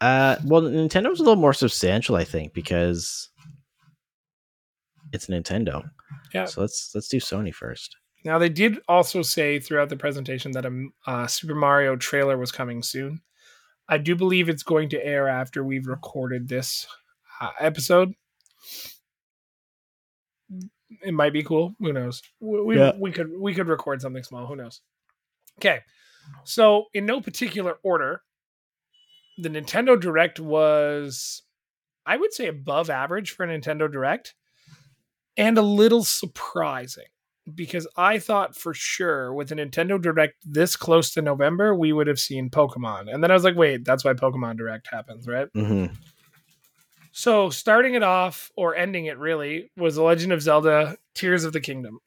[0.00, 3.30] Uh, well, Nintendo's a little more substantial, I think, because
[5.14, 5.88] it's Nintendo.
[6.34, 6.44] Yeah.
[6.44, 7.96] So let's let's do Sony first.
[8.26, 12.50] Now they did also say throughout the presentation that a uh, Super Mario trailer was
[12.50, 13.20] coming soon.
[13.88, 16.88] I do believe it's going to air after we've recorded this
[17.40, 18.14] uh, episode.
[21.02, 21.76] It might be cool.
[21.78, 22.20] Who knows?
[22.40, 22.94] We, we, Yeah.
[22.98, 24.44] we could we could record something small.
[24.48, 24.80] Who knows?
[25.60, 25.82] Okay,
[26.42, 28.22] so in no particular order,
[29.38, 31.42] the Nintendo Direct was,
[32.04, 34.34] I would say, above average for a Nintendo Direct,
[35.36, 37.06] and a little surprising
[37.54, 42.06] because I thought for sure with a Nintendo Direct this close to November we would
[42.06, 45.48] have seen Pokemon, and then I was like, wait, that's why Pokemon Direct happens, right?
[45.56, 45.94] Mm-hmm.
[47.12, 51.52] So starting it off or ending it really was The Legend of Zelda: Tears of
[51.52, 51.98] the Kingdom.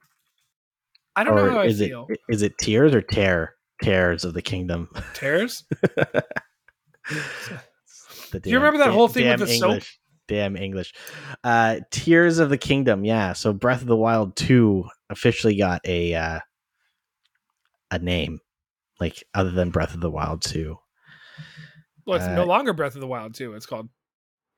[1.15, 2.07] I don't know how I is it feel.
[2.29, 4.89] is it tears or tear tears of the kingdom?
[5.15, 5.63] Tears?
[8.31, 9.69] The Do you remember that damn- whole thing with damn the soap?
[9.71, 9.99] English.
[10.27, 10.93] Damn English.
[11.43, 13.33] Uh Tears of the Kingdom, yeah.
[13.33, 16.39] So Breath of the Wild 2 officially got a uh
[17.91, 18.39] a name.
[18.99, 20.77] Like other than Breath of the Wild 2.
[22.05, 23.53] Well, it's Uh, no longer Breath of the Wild too.
[23.53, 23.89] It's called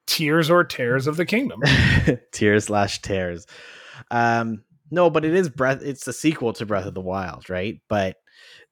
[0.07, 1.61] Tears or Tears of the Kingdom.
[2.31, 3.45] Tears slash tears.
[4.09, 7.79] Um no, but it is Breath it's the sequel to Breath of the Wild, right?
[7.87, 8.17] But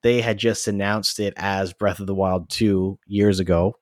[0.02, 3.76] they had just announced it as Breath of the Wild 2 years ago.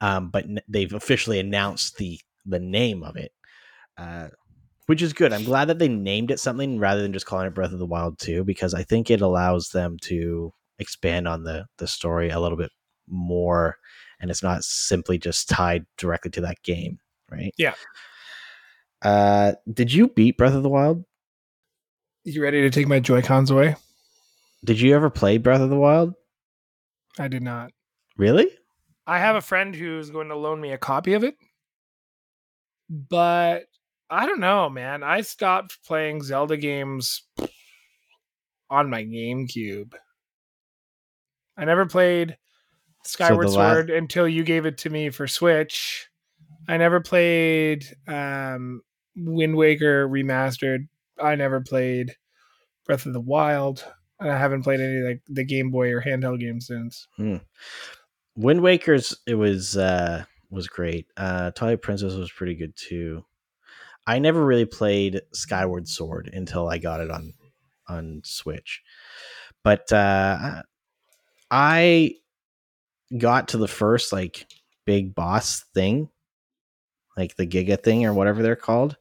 [0.00, 3.32] Um, but n- they've officially announced the the name of it.
[3.96, 4.28] Uh
[4.90, 5.32] which is good.
[5.32, 7.86] I'm glad that they named it something rather than just calling it Breath of the
[7.86, 12.40] Wild 2 because I think it allows them to expand on the the story a
[12.40, 12.72] little bit
[13.06, 13.76] more
[14.18, 16.98] and it's not simply just tied directly to that game,
[17.30, 17.54] right?
[17.56, 17.74] Yeah.
[19.00, 21.04] Uh did you beat Breath of the Wild?
[22.24, 23.76] You ready to take my Joy Cons away?
[24.64, 26.14] Did you ever play Breath of the Wild?
[27.16, 27.70] I did not.
[28.16, 28.50] Really?
[29.06, 31.36] I have a friend who's going to loan me a copy of it,
[32.88, 33.66] but
[34.10, 35.02] I don't know, man.
[35.02, 37.22] I stopped playing Zelda games
[38.68, 39.92] on my GameCube.
[41.56, 42.36] I never played
[43.04, 46.08] Skyward last- Sword until you gave it to me for Switch.
[46.68, 48.82] I never played um,
[49.16, 50.88] Wind Waker Remastered.
[51.20, 52.14] I never played
[52.86, 53.84] Breath of the Wild.
[54.18, 57.06] And I haven't played any like the Game Boy or handheld games since.
[58.36, 61.06] Wind Waker's it was uh was great.
[61.16, 63.24] Uh Twilight Princess was pretty good too.
[64.06, 67.32] I never really played Skyward Sword until I got it on
[67.88, 68.82] on Switch.
[69.62, 70.62] But uh
[71.50, 72.14] I
[73.16, 74.46] got to the first like
[74.86, 76.08] big boss thing,
[77.16, 78.96] like the Giga thing or whatever they're called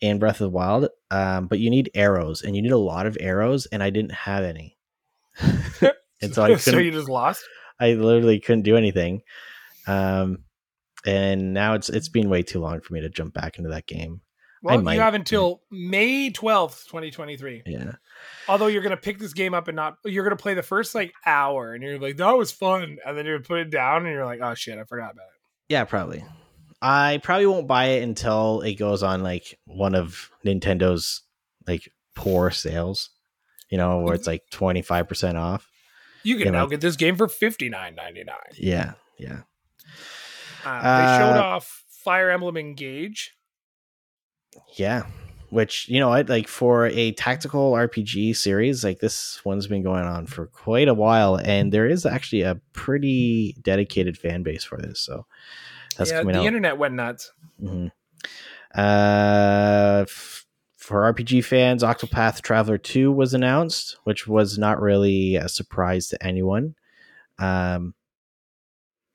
[0.00, 0.88] in Breath of the Wild.
[1.10, 4.12] Um, but you need arrows and you need a lot of arrows, and I didn't
[4.12, 4.76] have any.
[5.40, 7.44] and so I couldn't so you just lost.
[7.80, 9.22] I literally couldn't do anything.
[9.86, 10.38] Um,
[11.06, 13.86] and now it's it's been way too long for me to jump back into that
[13.86, 14.20] game.
[14.64, 14.94] Well, might.
[14.94, 17.62] you have until May twelfth, twenty twenty three.
[17.66, 17.92] Yeah,
[18.48, 21.12] Although you're gonna pick this game up and not, you're gonna play the first like
[21.26, 24.24] hour, and you're like, that was fun, and then you're put it down, and you're
[24.24, 25.40] like, oh shit, I forgot about it.
[25.68, 26.24] yeah, probably.
[26.80, 31.22] I probably won't buy it until it goes on like one of Nintendo's
[31.66, 33.10] like poor sales.
[33.68, 35.68] You know, where it's like twenty five percent off.
[36.22, 38.36] You can Yeah, now get this game for fifty nine ninety nine.
[38.56, 39.40] Yeah, yeah.
[40.64, 43.34] Uh, they showed Uh, off Fire Emblem Engage.
[44.76, 45.04] Yeah.
[45.50, 50.04] Which, you know what, like for a tactical RPG series, like this one's been going
[50.04, 54.78] on for quite a while, and there is actually a pretty dedicated fan base for
[54.78, 54.98] this.
[55.00, 55.26] So
[55.98, 56.46] that's yeah, coming the out.
[56.46, 57.32] internet went nuts.
[57.60, 57.88] hmm
[58.74, 60.46] Uh, f-
[60.78, 66.22] for RPG fans, Octopath Traveler 2 was announced, which was not really a surprise to
[66.26, 66.74] anyone.
[67.38, 67.94] Um,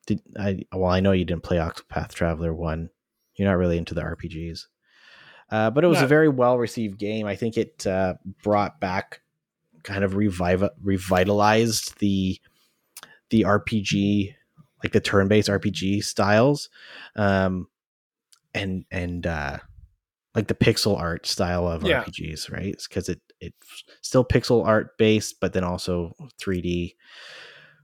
[0.07, 0.65] did I?
[0.73, 2.89] Well, I know you didn't play Octopath Traveler 1.
[3.35, 4.65] You're not really into the RPGs.
[5.51, 7.27] Uh, but it was a very well received game.
[7.27, 9.21] I think it uh, brought back,
[9.83, 12.39] kind of revive, revitalized the
[13.29, 14.33] the RPG,
[14.83, 16.69] like the turn based RPG styles.
[17.15, 17.67] Um,
[18.53, 19.59] and and uh
[20.35, 22.03] like the pixel art style of Yeah.
[22.03, 22.75] RPGs, right?
[22.87, 26.95] Because it it's still pixel art based, but then also 3D,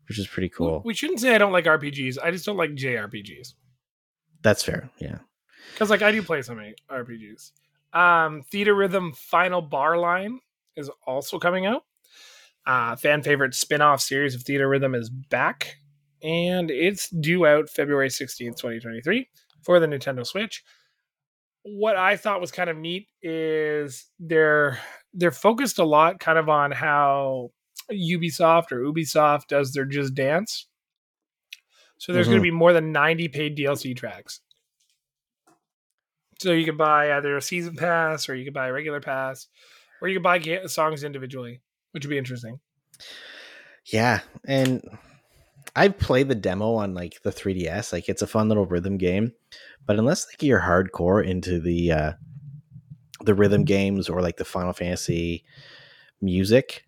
[0.10, 0.82] which is pretty cool.
[0.86, 2.18] We shouldn't say I don't like RPGs.
[2.22, 3.54] I just don't like JRPGs.
[4.42, 4.90] That's fair.
[5.00, 5.20] Yeah.
[5.74, 6.60] because like I do play some
[6.92, 7.52] RPGs.
[7.94, 10.40] Um, Theatrhythm Final Bar Line
[10.76, 11.84] is also coming out.
[12.66, 15.76] Uh, fan favorite spin-off series of Theatrhythm is back,
[16.24, 19.28] and it's due out February sixteenth, twenty twenty three,
[19.64, 20.64] for the Nintendo Switch.
[21.64, 24.80] What I thought was kind of neat is they're
[25.14, 27.52] they're focused a lot kind of on how
[27.92, 30.68] Ubisoft or Ubisoft does their Just Dance.
[31.98, 32.42] So there's going Mhm.
[32.42, 34.42] to be more than 90 paid DLC tracks.
[36.40, 39.48] So you can buy either a season pass or you can buy a regular pass
[40.02, 42.60] or you can buy ga- songs individually, which would be interesting.
[43.86, 44.82] Yeah, and
[45.76, 47.94] I've played the demo on like the 3DS.
[47.94, 49.34] Like it's a fun little rhythm game,
[49.86, 52.14] but unless like you're hardcore into the uh
[53.22, 55.46] the rhythm games or like the Final Fantasy
[56.22, 56.86] music,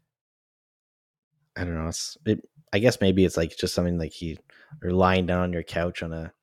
[1.55, 1.87] I don't know.
[1.87, 2.47] It's it.
[2.73, 4.37] I guess maybe it's like just something like you
[4.83, 6.33] are lying down on your couch on a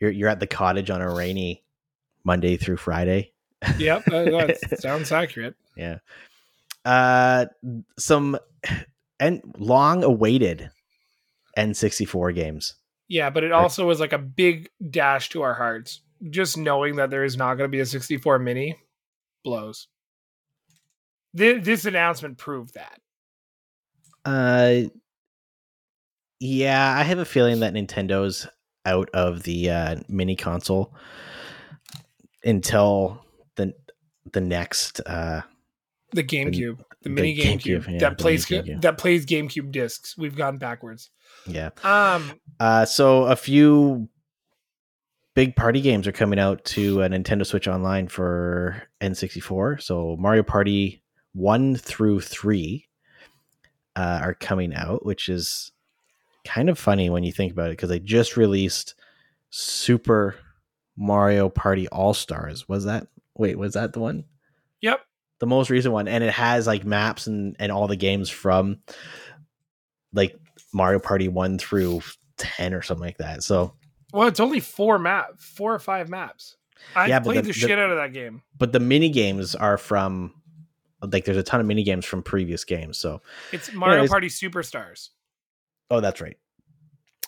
[0.00, 1.64] you're you're at the cottage on a rainy
[2.24, 3.32] Monday through Friday.
[3.78, 5.54] Yep, that, sounds accurate.
[5.76, 5.98] Yeah.
[6.84, 7.46] Uh
[7.98, 8.38] some
[9.20, 10.70] and long awaited
[11.56, 12.74] N64 games.
[13.08, 16.00] Yeah, but it also was like a big dash to our hearts.
[16.30, 18.76] Just knowing that there is not going to be a 64 mini
[19.44, 19.88] blows.
[21.34, 23.01] This, this announcement proved that.
[24.24, 24.82] Uh
[26.40, 28.48] yeah, I have a feeling that Nintendo's
[28.84, 30.92] out of the uh, mini console
[32.44, 33.24] until
[33.56, 33.74] the
[34.32, 35.42] the next uh
[36.12, 38.80] The GameCube, the, the mini GameCube, GameCube, yeah, that plays GameCube.
[38.82, 40.16] that plays GameCube discs.
[40.18, 41.10] We've gone backwards.
[41.46, 41.70] yeah.
[41.84, 44.08] Um, Uh, so a few
[45.34, 49.80] big party games are coming out to a Nintendo Switch Online for N64.
[49.82, 52.88] So Mario Party one through three
[53.96, 55.72] uh, are coming out, which is
[56.44, 58.94] kind of funny when you think about it because they just released
[59.50, 60.36] Super
[60.96, 62.68] Mario Party All Stars.
[62.68, 63.58] Was that wait?
[63.58, 64.24] Was that the one?
[64.80, 65.00] yep.
[65.40, 68.78] the most recent one, and it has like maps and and all the games from
[70.12, 70.36] like
[70.72, 72.02] Mario Party one through
[72.36, 73.42] ten or something like that.
[73.42, 73.74] So,
[74.12, 76.56] Well, it's only four map, four or five maps.
[76.96, 78.42] I Yeah, played the- the, the- shit out of that game.
[78.58, 80.34] but the mini games are from
[81.10, 82.98] like there's a ton of mini games from previous games.
[82.98, 83.20] So,
[83.52, 84.10] It's Mario Anyways.
[84.10, 85.10] Party Superstars.
[85.90, 86.36] oh, that's right.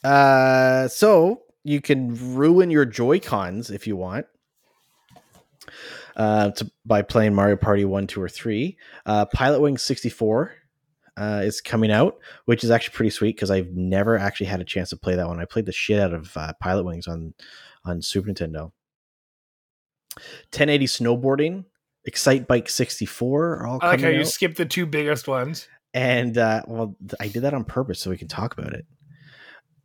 [0.02, 4.26] Uh, so you can ruin your Joy Cons if you want.
[6.16, 8.76] Uh, to, by playing Mario Party 1, 2, or 3.
[9.06, 10.52] Uh, Pilot Wing 64
[11.16, 14.64] uh, is coming out, which is actually pretty sweet because I've never actually had a
[14.64, 15.40] chance to play that one.
[15.40, 17.34] I played the shit out of uh, Pilot Wings on,
[17.84, 18.70] on Super Nintendo.
[20.52, 21.64] 1080 Snowboarding,
[22.08, 24.26] Excitebike 64 are all I like how you out.
[24.26, 25.68] skipped the two biggest ones.
[25.94, 28.84] And uh, well, I did that on purpose so we can talk about it.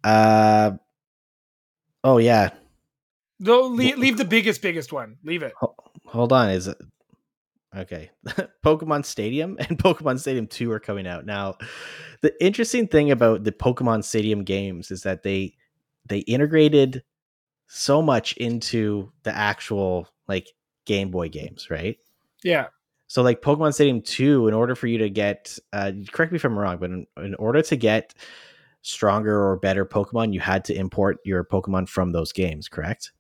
[0.04, 0.72] Uh,
[2.04, 2.50] oh yeah.
[3.40, 5.18] No, leave, leave the biggest, biggest one.
[5.24, 5.54] Leave it.
[6.08, 6.50] Hold on.
[6.50, 6.78] Is it
[7.76, 8.10] okay?
[8.66, 11.56] Pokemon Stadium and Pokemon Stadium Two are coming out now.
[12.22, 15.56] The interesting thing about the Pokemon Stadium games is that they
[16.08, 17.04] they integrated
[17.68, 20.50] so much into the actual like
[20.86, 21.98] Game Boy games, right?
[22.44, 22.68] Yeah.
[23.08, 26.46] So like Pokemon Stadium 2, in order for you to get uh correct me if
[26.46, 28.14] I'm wrong, but in, in order to get
[28.82, 33.12] stronger or better Pokemon, you had to import your Pokemon from those games, correct?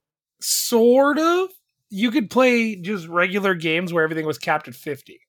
[0.42, 1.50] Sort of.
[1.90, 5.20] You could play just regular games where everything was capped at 50.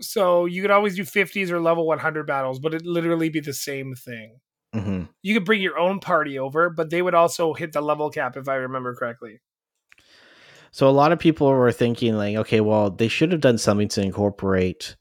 [0.00, 3.52] So you could always do 50s or level 100 battles, but it'd literally be the
[3.52, 4.40] same thing.
[4.74, 5.04] Mm-hmm.
[5.22, 8.36] You could bring your own party over, but they would also hit the level cap
[8.36, 9.40] if I remember correctly.
[10.72, 13.88] So a lot of people were thinking like, okay, well, they should have done something
[13.88, 14.96] to incorporate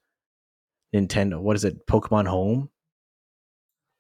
[0.94, 1.40] Nintendo.
[1.40, 1.86] What is it?
[1.86, 2.70] Pokemon Home?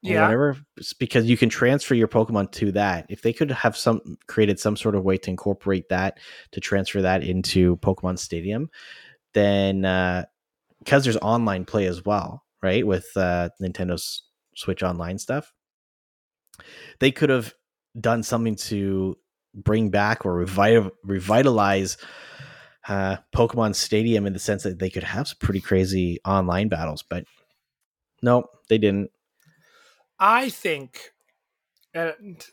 [0.02, 0.24] Yeah.
[0.24, 0.58] Whatever.
[0.78, 3.06] It's because you can transfer your Pokemon to that.
[3.10, 6.20] If they could have some created some sort of way to incorporate that
[6.52, 8.70] to transfer that into Pokemon Stadium,
[9.34, 10.26] then uh
[10.80, 12.88] because there's online play as well, right?
[12.88, 14.24] With uh Nintendo's
[14.56, 15.54] Switch Online stuff.
[17.00, 17.54] They could have
[18.00, 19.18] done something to
[19.54, 21.98] bring back or revive, revitalize
[22.88, 27.04] uh, Pokemon Stadium in the sense that they could have some pretty crazy online battles,
[27.04, 27.26] but
[28.22, 29.12] no, they didn't.
[30.20, 31.12] I think,
[31.94, 32.44] and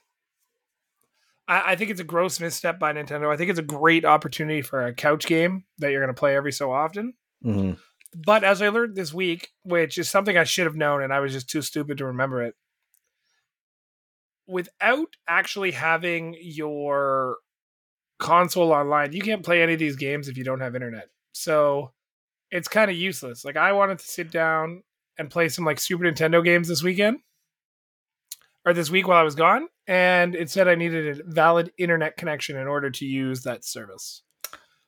[1.49, 3.33] I, I think it's a gross misstep by Nintendo.
[3.33, 6.37] I think it's a great opportunity for a couch game that you're going to play
[6.37, 7.15] every so often.
[7.43, 7.73] hmm
[8.15, 11.21] But as I learned this week, which is something I should have known and I
[11.21, 12.55] was just too stupid to remember it,
[14.47, 17.37] without actually having your
[18.19, 21.09] console online, you can't play any of these games if you don't have internet.
[21.33, 21.93] So
[22.51, 23.45] it's kind of useless.
[23.45, 24.83] Like I wanted to sit down
[25.19, 27.19] and play some like Super Nintendo games this weekend
[28.65, 32.17] or this week while I was gone, and it said I needed a valid internet
[32.17, 34.23] connection in order to use that service.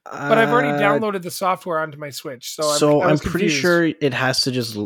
[0.04, 3.48] But I've already downloaded the software onto my Switch, so I'm, Uh, I I'm pretty
[3.48, 4.78] sure it has to just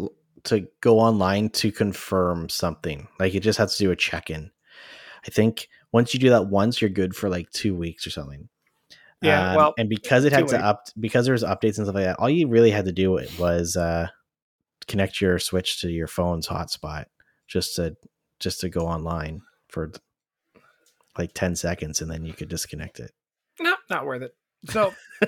[0.45, 3.07] to go online to confirm something.
[3.21, 4.51] Like it just has to do a check in.
[5.27, 8.49] I think once you do that once, you're good for like two weeks or something.
[9.21, 11.95] Yeah, Um, well, and because it had to up because there was updates and stuff
[11.95, 14.09] like that, all you really had to do was uh,
[14.89, 17.05] connect your Switch to your phone's hotspot
[17.47, 17.97] just to
[18.41, 19.93] just to go online for
[21.19, 23.13] like ten seconds, and then you could disconnect it.
[23.61, 24.35] no, not worth it.
[24.71, 24.93] So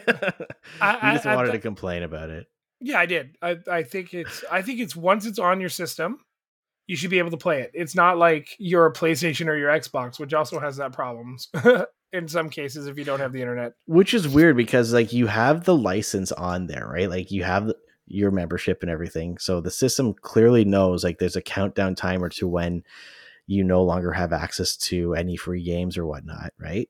[0.80, 2.46] I- just I wanted to complain about it.
[2.80, 3.36] yeah, I did.
[3.42, 6.18] I, I think it's I think it's once it's on your system,
[6.86, 7.70] you should be able to play it.
[7.74, 11.48] It's not like your PlayStation or your Xbox, which also has that problems
[12.12, 13.72] in some cases if you don't have the internet.
[13.86, 17.72] which is weird because like you have the license on there right like you have
[18.06, 19.38] your membership and everything.
[19.38, 22.84] So the system clearly knows like there's a countdown timer to when
[23.46, 26.88] you no longer have access to any free games or whatnot, right?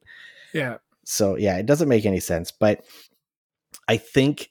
[0.52, 0.78] Yeah.
[1.04, 2.50] So yeah, it doesn't make any sense.
[2.50, 2.84] But
[3.88, 4.50] I think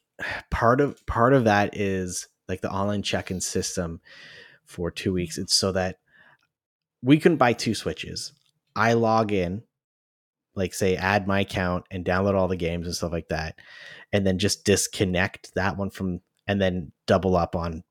[0.51, 3.99] part of part of that is like the online check-in system
[4.74, 5.38] for two weeks.
[5.38, 5.99] It's so that
[7.01, 8.34] we can buy two switches.
[8.76, 9.63] I log in,
[10.55, 13.59] like say add my account and download all the games and stuff like that,
[14.11, 17.84] and then just disconnect that one from and then double up on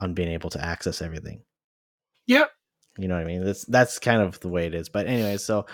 [0.00, 1.42] on being able to access everything.
[2.26, 2.50] Yep.
[2.98, 3.44] You know what I mean?
[3.44, 4.88] That's that's kind of the way it is.
[4.88, 5.66] But anyway, so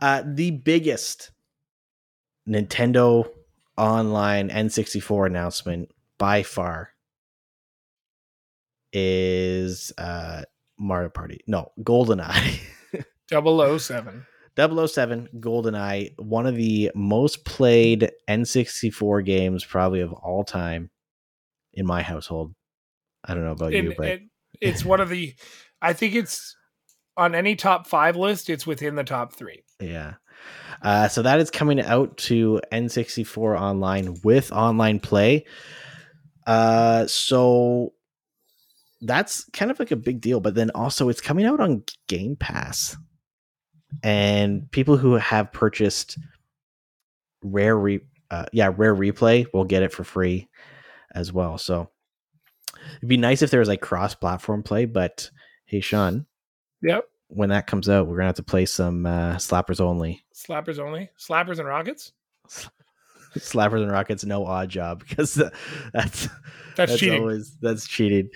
[0.00, 1.30] uh the biggest
[2.48, 3.28] Nintendo
[3.76, 6.92] online N64 announcement by far
[8.98, 10.42] is uh
[10.78, 11.40] Mario Party.
[11.46, 12.60] No, GoldenEye.
[13.30, 14.26] 007.
[14.58, 20.90] 007 GoldenEye, one of the most played N64 games probably of all time
[21.74, 22.54] in my household.
[23.24, 24.20] I don't know about you, but
[24.60, 25.34] it's one of the,
[25.80, 26.56] I think it's
[27.16, 29.62] on any top five list, it's within the top three.
[29.80, 30.14] Yeah.
[30.82, 35.44] Uh, so that is coming out to N64 online with online play.
[36.48, 37.92] Uh, so
[39.00, 42.36] that's kind of like a big deal, but then also it's coming out on Game
[42.36, 42.96] Pass.
[44.02, 46.18] And people who have purchased
[47.42, 50.48] Rare re uh, yeah, Rare Replay will get it for free
[51.14, 51.56] as well.
[51.56, 51.88] So
[52.98, 55.30] it'd be nice if there was like cross-platform play, but
[55.64, 56.26] hey Sean,
[56.82, 57.04] Yep.
[57.28, 60.22] when that comes out, we're gonna have to play some uh, slappers only.
[60.34, 61.08] Slappers only.
[61.18, 62.12] Slappers and rockets.
[63.36, 65.52] Slappers and Rockets, no Oddjob because that's
[65.92, 66.28] That's,
[66.76, 67.20] that's cheating.
[67.20, 68.30] always that's cheating.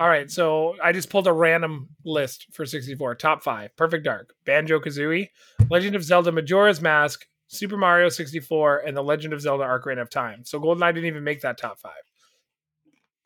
[0.00, 3.16] All right, so I just pulled a random list for 64.
[3.16, 5.28] Top five: Perfect Dark, Banjo Kazooie,
[5.68, 10.08] Legend of Zelda: Majora's Mask, Super Mario 64, and The Legend of Zelda: Ocarina of
[10.08, 10.42] Time.
[10.46, 11.92] So GoldenEye didn't even make that top five,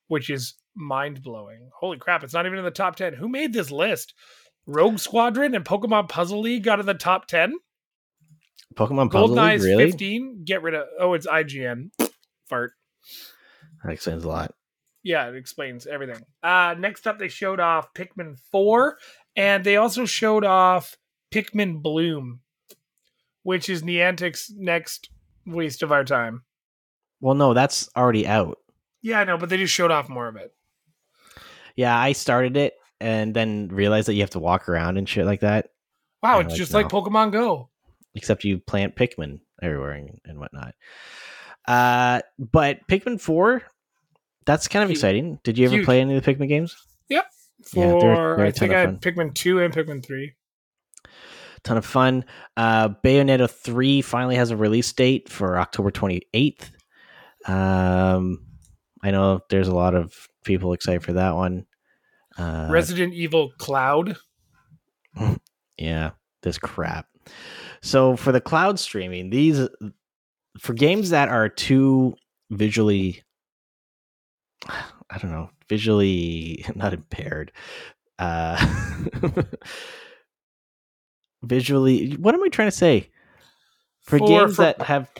[0.09, 1.71] which is mind blowing.
[1.79, 2.25] Holy crap!
[2.25, 3.15] It's not even in the top 10.
[3.15, 4.13] Who made this list?
[4.67, 7.55] Rogue Squadron and Pokemon Puzzle League got in the top 10.
[8.75, 9.93] Pokemon Puzzle League, really?
[9.93, 10.43] 15.
[10.45, 10.87] Get rid of.
[10.99, 11.91] Oh, it's IGN.
[12.49, 12.73] Fart.
[13.85, 14.55] That explains a lot.
[15.05, 16.25] Yeah, it explains everything.
[16.43, 18.99] Uh, next up, they showed off Pikmin 4,
[19.37, 20.97] and they also showed off
[21.31, 22.41] Pikmin Bloom,
[23.43, 25.11] which is Niantic's next
[25.47, 26.43] waste of our time.
[27.21, 28.59] Well, no, that's already out.
[29.03, 30.55] Yeah, I know, but they just showed off more of it.
[31.77, 35.27] Yeah, I started it and then realized that you have to walk around and shit
[35.27, 35.69] like that.
[36.23, 36.89] Wow, it's like, just like.
[36.89, 37.69] Pokemon Go.
[38.15, 40.75] Except you plant Pikmin everywhere and, and whatnot.
[41.67, 43.63] Uh, but Pikmin Four,
[44.47, 44.99] that's kind of Huge.
[44.99, 45.39] exciting.
[45.45, 45.85] Did you ever Huge.
[45.85, 46.77] play any of the Pikmin games?
[47.09, 47.27] Yep.
[47.71, 50.35] For Yeah, they're- they're I think I had Pikmin 2 and Pikmin 3.
[51.63, 52.25] ton of fun.
[52.59, 56.71] Uh, Bayonetta 3 finally has a release date for October 28th.
[57.47, 58.45] Um,
[59.03, 60.13] I know there's a lot of
[60.45, 61.65] people excited for that one.
[62.37, 64.17] Uh, Resident Evil Cloud.
[65.79, 66.11] yeah,
[66.43, 67.07] this crap.
[67.83, 69.67] So for the cloud streaming, these
[70.61, 72.15] for games that are too
[72.51, 73.23] visually
[74.69, 77.53] I don't know, visually not impaired.
[78.19, 78.57] Uh
[81.43, 83.11] visually what am I trying to say?
[84.03, 85.11] For, For- games for- that have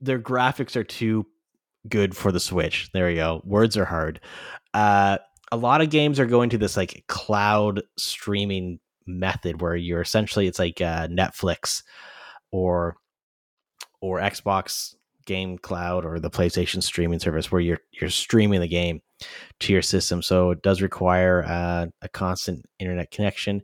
[0.00, 1.26] their graphics are too
[1.88, 2.90] good for the Switch.
[2.92, 3.42] There you go.
[3.44, 4.20] Words are hard.
[4.74, 5.18] Uh
[5.52, 10.46] a lot of games are going to this like cloud streaming method where you're essentially
[10.46, 11.82] it's like uh, Netflix
[12.52, 12.96] or
[14.00, 14.94] or Xbox
[15.30, 19.00] Game Cloud or the PlayStation streaming service where you're you're streaming the game
[19.60, 20.22] to your system.
[20.22, 23.62] So it does require uh, a constant internet connection.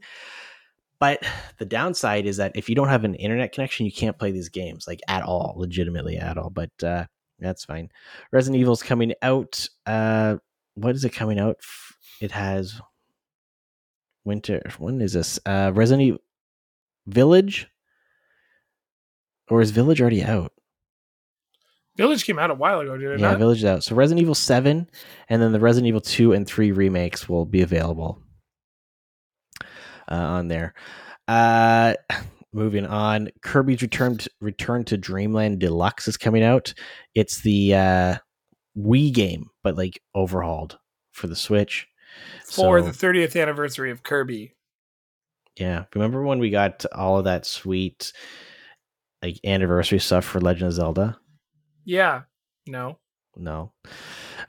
[1.00, 1.26] But
[1.58, 4.48] the downside is that if you don't have an internet connection, you can't play these
[4.48, 6.50] games like at all, legitimately at all.
[6.50, 7.06] But uh,
[7.40, 7.88] that's fine.
[8.30, 9.68] Resident Evil's coming out.
[9.86, 10.36] Uh,
[10.74, 11.56] what is it coming out?
[12.20, 12.80] It has
[14.24, 14.62] winter.
[14.78, 15.40] When is this?
[15.44, 16.20] Uh, Resident Evil
[17.08, 17.66] Village,
[19.48, 20.52] or is Village already out?
[21.96, 23.38] Village came out a while ago, did it yeah, not?
[23.38, 23.84] Village is out.
[23.84, 24.88] So Resident Evil Seven,
[25.28, 28.20] and then the Resident Evil Two and Three remakes will be available
[30.10, 30.74] uh, on there.
[31.28, 31.94] Uh,
[32.52, 36.74] moving on, Kirby's Return to, Return to Dreamland Deluxe is coming out.
[37.14, 38.16] It's the uh,
[38.76, 40.78] Wii game, but like overhauled
[41.12, 41.86] for the Switch.
[42.44, 44.52] For So- the 30th anniversary of Kirby.
[45.58, 45.84] Yeah.
[45.94, 48.12] Remember when we got all of that sweet
[49.22, 51.18] like anniversary stuff for Legend of Zelda?
[51.86, 52.22] Yeah.
[52.66, 52.98] No.
[53.36, 53.72] No.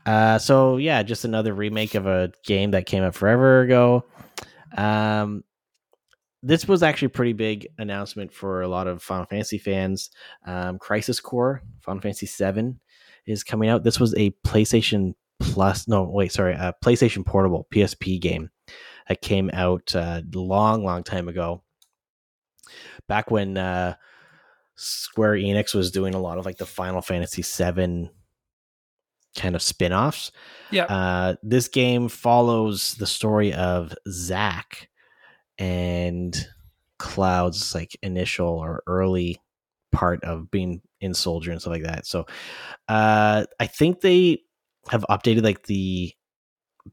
[0.06, 4.04] Uh so yeah, just another remake of a game that came out forever ago.
[4.76, 5.44] Um
[6.44, 10.12] this was actually a pretty big announcement for a lot of Final Fantasy fans.
[10.46, 12.76] Um, Crisis Core, Final Fantasy VII,
[13.26, 13.84] is coming out.
[13.84, 15.88] This was a PlayStation Plus.
[15.88, 18.50] No, wait, sorry, a PlayStation Portable PSP game
[19.08, 21.64] that came out a long, long time ago.
[23.08, 23.96] Back when uh,
[24.78, 28.10] Square Enix was doing a lot of like the Final Fantasy VII
[29.36, 30.32] kind of spin-offs.
[30.72, 30.86] Yeah.
[30.86, 34.90] Uh, this game follows the story of Zack
[35.58, 36.48] and
[37.00, 39.42] Cloud's like initial or early
[39.92, 42.06] part of being in Soldier and stuff like that.
[42.06, 42.26] So
[42.88, 44.42] uh, I think they
[44.90, 46.14] have updated like the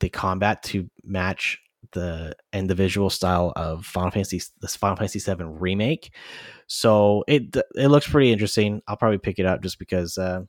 [0.01, 1.61] the combat to match
[1.93, 6.13] the and the visual style of Final Fantasy this Final Fantasy 7 remake.
[6.67, 8.83] So it it looks pretty interesting.
[8.87, 10.43] I'll probably pick it up just because uh,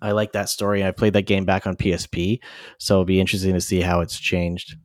[0.00, 0.84] I like that story.
[0.84, 2.40] I played that game back on PSP,
[2.78, 4.76] so it'll be interesting to see how it's changed.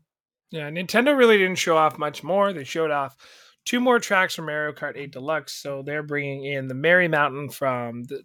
[0.51, 2.53] Yeah, Nintendo really didn't show off much more.
[2.53, 3.17] They showed off
[3.65, 5.53] two more tracks from Mario Kart 8 Deluxe.
[5.53, 8.23] So they're bringing in the Merry Mountain from the,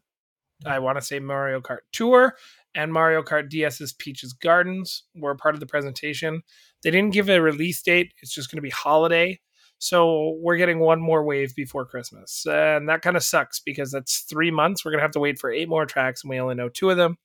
[0.67, 2.35] I want to say Mario Kart Tour
[2.75, 6.43] and Mario Kart DS's Peach's Gardens were part of the presentation.
[6.83, 8.13] They didn't give a release date.
[8.23, 9.41] It's just going to be holiday.
[9.79, 12.45] So we're getting one more wave before Christmas.
[12.47, 14.85] And that kind of sucks because that's three months.
[14.85, 16.91] We're going to have to wait for eight more tracks, and we only know two
[16.91, 17.17] of them.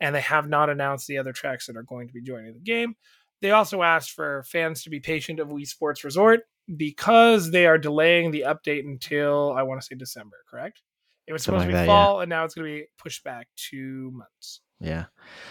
[0.00, 2.60] And they have not announced the other tracks that are going to be joining the
[2.60, 2.94] game.
[3.42, 6.40] They also asked for fans to be patient of Wii Sports Resort
[6.76, 10.82] because they are delaying the update until I want to say December, correct?
[11.26, 12.86] It was supposed Something to be like that, fall, and now it's going to be
[12.98, 14.60] pushed back two months.
[14.80, 15.06] Yeah.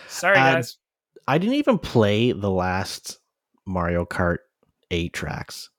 [0.07, 0.77] Sorry, Uh, guys.
[1.27, 3.19] I didn't even play the last
[3.65, 4.37] Mario Kart
[4.91, 5.69] 8 tracks.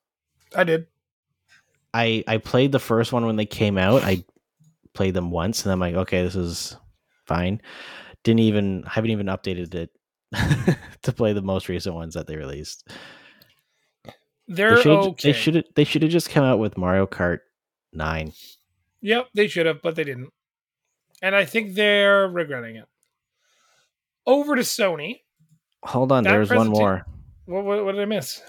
[0.55, 0.87] I did.
[1.93, 4.03] I I played the first one when they came out.
[4.03, 4.23] I
[4.93, 6.77] played them once and I'm like, okay, this is
[7.25, 7.61] fine.
[8.23, 9.89] Didn't even haven't even updated it
[11.03, 12.89] to play the most recent ones that they released.
[14.47, 15.31] They're they should okay.
[15.31, 17.39] they should they should have just come out with Mario Kart
[17.93, 18.31] 9.
[19.01, 20.29] Yep, they should have, but they didn't.
[21.21, 22.85] And I think they're regretting it.
[24.25, 25.21] Over to Sony.
[25.83, 27.05] Hold on, That there's one more.
[27.45, 28.41] What, what, what did I miss?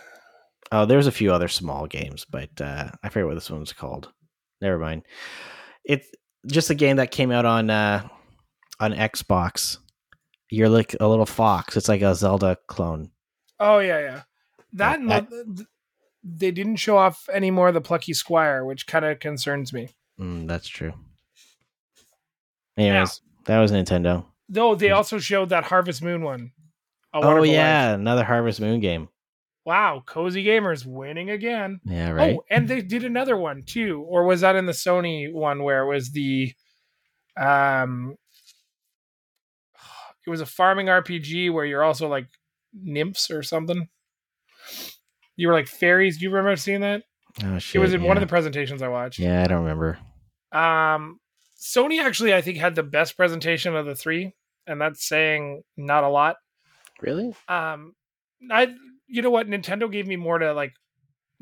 [0.73, 4.13] Oh, there's a few other small games, but uh, I forget what this one's called.
[4.61, 5.03] Never mind.
[5.85, 6.09] It's
[6.47, 8.07] just a game that came out on uh,
[8.81, 9.79] on Xbox.
[10.51, 11.77] You're like a little fox.
[11.77, 13.11] It's like a Zelda clone.
[13.61, 14.23] Oh yeah, yeah.
[14.75, 15.67] That, That- the-
[16.25, 19.89] they didn't show off any more of the Plucky Squire, which kind of concerns me.
[20.19, 20.93] Mm, that's true.
[22.77, 24.25] Anyways, that was Nintendo.
[24.49, 26.53] Though they also showed that Harvest Moon one.
[27.12, 28.01] A Oh yeah, Life.
[28.01, 29.09] another Harvest Moon game.
[29.64, 31.81] Wow, Cozy Gamers winning again.
[31.85, 32.37] Yeah, right.
[32.37, 34.03] Oh, and they did another one too.
[34.09, 36.53] Or was that in the Sony one where it was the
[37.37, 38.16] um
[40.27, 42.29] it was a farming RPG where you're also like
[42.73, 43.89] nymphs or something.
[45.37, 46.19] You were like fairies.
[46.19, 47.03] Do you remember seeing that?
[47.45, 49.19] Oh, shit, it was in one of the presentations I watched.
[49.19, 49.99] Yeah, I don't remember.
[50.53, 51.21] Um,
[51.61, 54.35] Sony actually, I think, had the best presentation of the three,
[54.67, 56.37] and that's saying not a lot.
[57.01, 57.35] Really?
[57.49, 57.95] Um,
[58.51, 58.75] I,
[59.07, 60.73] you know what, Nintendo gave me more to like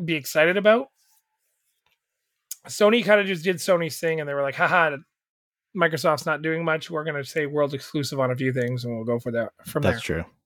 [0.03, 0.89] be excited about.
[2.69, 4.97] Sony kind of just did Sony's thing, and they were like, "Haha,
[5.77, 6.91] Microsoft's not doing much.
[6.91, 9.53] We're going to say world exclusive on a few things, and we'll go for that
[9.65, 10.37] from That's there." That's true.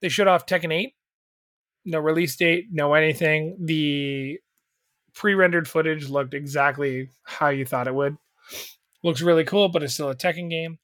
[0.00, 0.94] They showed off Tekken 8.
[1.86, 3.56] No release date, no anything.
[3.60, 4.38] The
[5.14, 8.16] pre-rendered footage looked exactly how you thought it would.
[9.02, 10.78] Looks really cool, but it's still a Tekken game.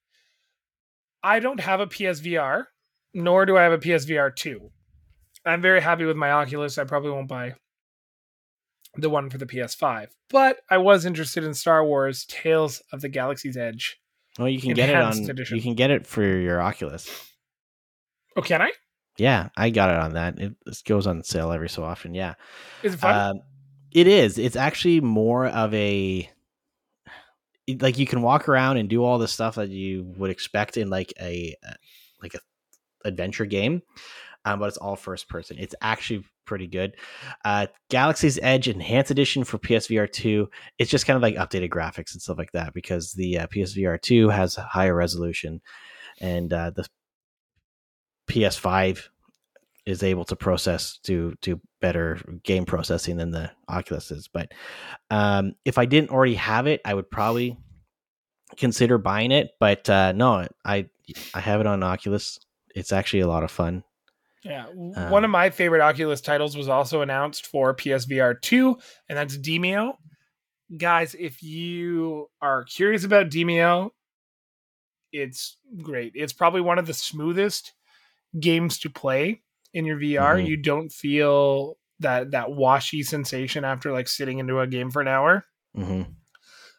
[1.22, 2.64] I don't have a PSVR,
[3.12, 4.70] nor do I have a PSVR 2.
[5.44, 6.78] I'm very happy with my Oculus.
[6.78, 7.54] I probably won't buy
[8.96, 10.08] the one for the PS5.
[10.30, 13.98] But I was interested in Star Wars Tales of the Galaxy's Edge.
[14.38, 15.30] Well, you can get it on.
[15.30, 15.56] Edition.
[15.56, 17.32] You can get it for your Oculus.
[18.36, 18.72] Oh, can I?
[19.18, 20.38] Yeah, I got it on that.
[20.38, 22.14] It, it goes on sale every so often.
[22.14, 22.34] Yeah.
[22.82, 23.14] Is it fun?
[23.14, 23.40] Um,
[23.92, 24.38] it is.
[24.38, 26.30] It's actually more of a
[27.80, 30.88] like you can walk around and do all the stuff that you would expect in
[30.88, 31.74] like a uh,
[32.22, 32.40] like a
[33.04, 33.82] adventure game,
[34.44, 35.56] um, but it's all first person.
[35.58, 36.94] It's actually pretty good.
[37.44, 40.48] Uh, Galaxy's Edge Enhanced Edition for PSVR two.
[40.78, 44.00] It's just kind of like updated graphics and stuff like that because the uh, PSVR
[44.00, 45.60] two has higher resolution,
[46.20, 46.86] and uh, the
[48.28, 49.08] PS5
[49.86, 54.28] is able to process do do better game processing than the Oculus is.
[54.28, 54.52] But
[55.10, 57.56] um, if I didn't already have it, I would probably
[58.56, 59.50] consider buying it.
[59.60, 60.88] But uh, no, I
[61.32, 62.40] I have it on Oculus.
[62.74, 63.84] It's actually a lot of fun.
[64.44, 68.78] Yeah, Um, one of my favorite Oculus titles was also announced for PSVR 2,
[69.08, 69.94] and that's Demeo.
[70.76, 73.90] Guys, if you are curious about Demeo,
[75.10, 76.12] it's great.
[76.14, 77.72] It's probably one of the smoothest
[78.38, 79.42] games to play
[79.72, 80.36] in your VR.
[80.36, 80.46] Mhm.
[80.46, 85.08] You don't feel that that washy sensation after like sitting into a game for an
[85.08, 85.44] hour.
[85.74, 86.02] hmm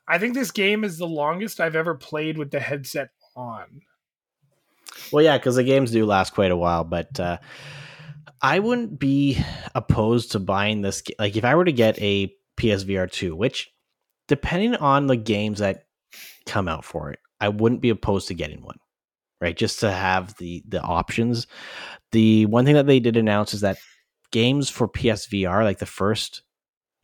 [0.10, 3.82] I think this game is the longest I've ever played with the headset on.
[5.12, 7.38] Well, yeah, because the games do last quite a while, but uh,
[8.42, 9.38] I wouldn't be
[9.76, 11.04] opposed to buying this.
[11.20, 13.70] Like, if I were to get a PSVR two, which
[14.28, 15.88] depending on the games that
[16.46, 18.78] come out for it, I wouldn't be opposed to getting one.
[19.40, 21.46] Right, just to have the the options.
[22.12, 23.78] The one thing that they did announce is that
[24.32, 26.42] games for PSVR, like the first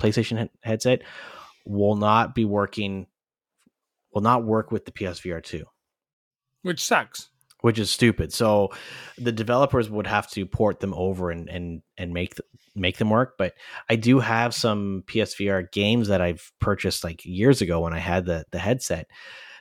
[0.01, 1.03] PlayStation he- headset,
[1.65, 3.05] will not be working.
[4.13, 5.65] Will not work with the PSVR two
[6.63, 7.29] Which sucks.
[7.61, 8.33] which is stupid.
[8.33, 8.71] So
[9.17, 13.11] the developers would have to port them over and and and make th- make them
[13.11, 13.35] work.
[13.37, 13.53] But
[13.89, 18.25] I do have some PSVR games that I've purchased like years ago when I had
[18.25, 19.07] the the headset.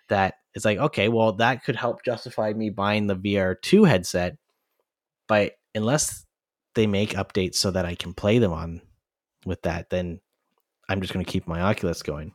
[0.08, 4.36] That it's like okay, well that could help justify me buying the VR two headset.
[5.28, 6.26] But unless
[6.74, 8.80] they make updates so that I can play them on
[9.46, 10.20] with that, then
[10.88, 12.32] I'm just going to keep my Oculus going.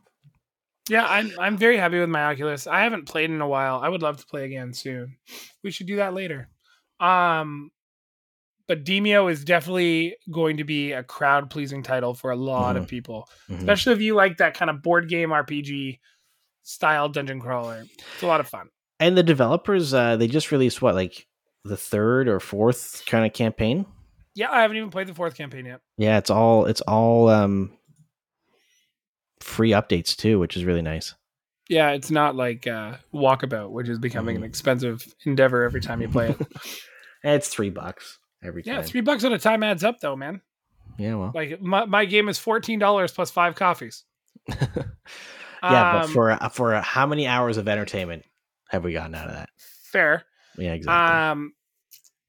[0.88, 2.66] Yeah, I'm I'm very happy with my Oculus.
[2.66, 3.78] I haven't played in a while.
[3.80, 5.16] I would love to play again soon.
[5.62, 6.48] We should do that later.
[6.98, 7.70] Um
[8.66, 12.86] but Demeo is definitely going to be a crowd pleasing title for a lot of
[12.86, 13.58] people, Mhm.
[13.58, 16.00] especially if you like that kind of board game RPG
[16.68, 17.84] style dungeon crawler.
[18.14, 18.68] It's a lot of fun.
[19.00, 21.26] And the developers, uh, they just released what like
[21.64, 23.86] the third or fourth kind of campaign.
[24.34, 25.80] Yeah, I haven't even played the fourth campaign yet.
[25.96, 27.72] Yeah, it's all it's all um
[29.40, 31.14] free updates too, which is really nice.
[31.68, 34.38] Yeah, it's not like uh, Walkabout, which is becoming Mhm.
[34.38, 36.38] an expensive endeavor every time you play it.
[37.24, 38.74] And it's three bucks every time.
[38.76, 40.40] yeah, three bucks at a time adds up, though, man.
[40.98, 44.04] Yeah, well, Like my, my game is fourteen dollars plus five coffees.
[45.62, 48.24] yeah, but Um, for uh, for how many hours of entertainment
[48.68, 49.50] have we gotten out of that?
[49.58, 50.24] fair.
[50.56, 51.14] Yeah, exactly.
[51.16, 51.52] Um,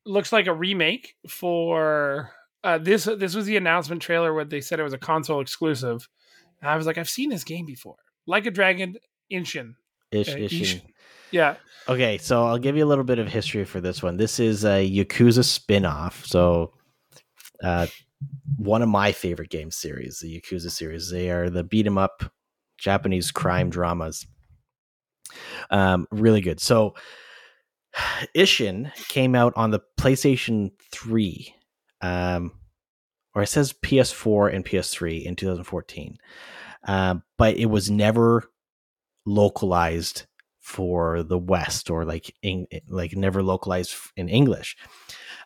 [0.06, 2.32] looks like a remake for
[2.64, 3.04] uh, this.
[3.06, 6.08] This was the announcement trailer where they said it was a console exclusive.
[6.62, 7.96] And I was like, I've seen this game before.
[8.28, 8.96] Like a Dragon,
[9.32, 9.76] Ishin.
[10.12, 10.82] Ish, uh, ish, Ish-
[11.32, 11.56] Yeah,
[11.88, 14.18] Okay, so I'll give you a little bit of history for this one.
[14.18, 16.26] This is a Yakuza spin-off.
[16.26, 16.74] So
[17.64, 17.88] uh
[18.58, 21.10] one of my favorite game series, the Yakuza series.
[21.10, 22.24] They are the beat 'em up
[22.82, 24.26] Japanese crime dramas.
[25.70, 26.60] Um really good.
[26.60, 26.96] So
[28.36, 31.54] Ishin came out on the PlayStation 3.
[32.02, 32.54] Um
[33.36, 36.18] or it says PS4 and PS3 in 2014.
[36.84, 38.44] Um, but it was never
[39.26, 40.26] localized
[40.60, 44.78] for the West or like in, like never localized in English.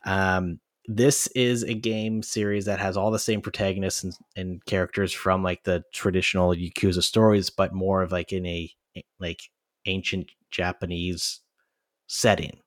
[0.05, 5.11] Um, this is a game series that has all the same protagonists and, and characters
[5.13, 8.73] from like the traditional Yakuza stories, but more of like in a
[9.19, 9.49] like
[9.85, 11.39] ancient Japanese
[12.07, 12.59] setting,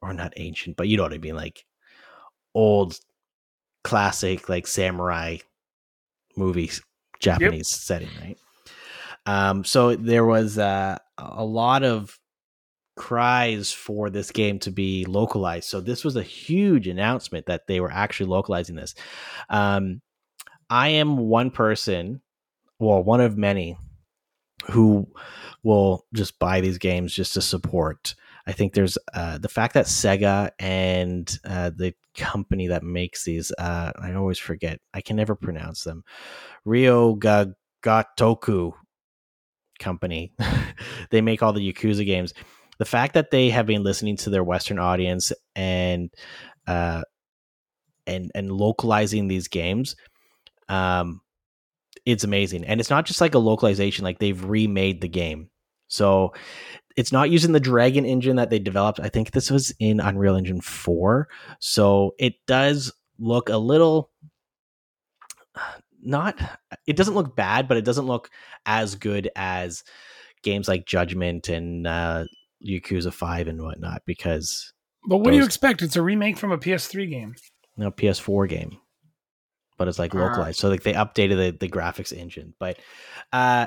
[0.00, 1.64] or not ancient, but you know what I mean, like
[2.54, 2.98] old
[3.84, 5.38] classic like samurai
[6.36, 6.82] movies
[7.20, 8.38] Japanese setting, right?
[9.24, 12.18] Um, so there was uh, a lot of
[12.96, 15.68] cries for this game to be localized.
[15.68, 18.94] So this was a huge announcement that they were actually localizing this.
[19.48, 20.02] Um,
[20.68, 22.22] I am one person,
[22.78, 23.76] well, one of many
[24.70, 25.08] who
[25.62, 28.14] will just buy these games just to support.
[28.46, 33.52] I think there's uh, the fact that Sega and uh, the company that makes these,
[33.58, 36.04] uh, I always forget, I can never pronounce them.
[36.64, 37.16] Rio
[37.82, 38.72] Gatoku
[39.78, 40.32] company.
[41.10, 42.34] they make all the Yakuza games.
[42.82, 46.10] The fact that they have been listening to their Western audience and
[46.66, 47.02] uh,
[48.08, 49.94] and and localizing these games,
[50.68, 51.20] um,
[52.04, 52.64] it's amazing.
[52.64, 55.48] And it's not just like a localization; like they've remade the game.
[55.86, 56.34] So
[56.96, 58.98] it's not using the Dragon engine that they developed.
[58.98, 61.28] I think this was in Unreal Engine four.
[61.60, 64.10] So it does look a little
[66.02, 66.36] not
[66.88, 68.28] it doesn't look bad but it doesn't look
[68.66, 69.84] as good as
[70.42, 72.24] games like judgment and uh
[72.66, 74.72] yakuza 5 and whatnot because
[75.08, 75.82] but what do you expect?
[75.82, 77.34] It's a remake from a PS3 game.
[77.76, 78.78] No ps4 game
[79.78, 80.18] but it's like Ah.
[80.18, 82.78] localized so like they updated the, the graphics engine but
[83.32, 83.66] uh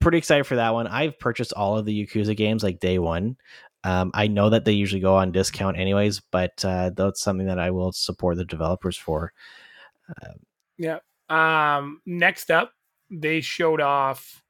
[0.00, 3.36] pretty excited for that one i've purchased all of the yakuza games like day one
[3.86, 7.58] um, I know that they usually go on discount anyways, but uh, that's something that
[7.58, 9.30] I will support the developers for.
[10.78, 11.00] Yeah.
[11.28, 12.72] Um, next up,
[13.10, 14.42] they showed off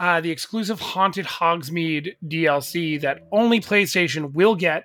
[0.00, 4.84] uh, the exclusive Haunted Hogsmeade DLC that only PlayStation will get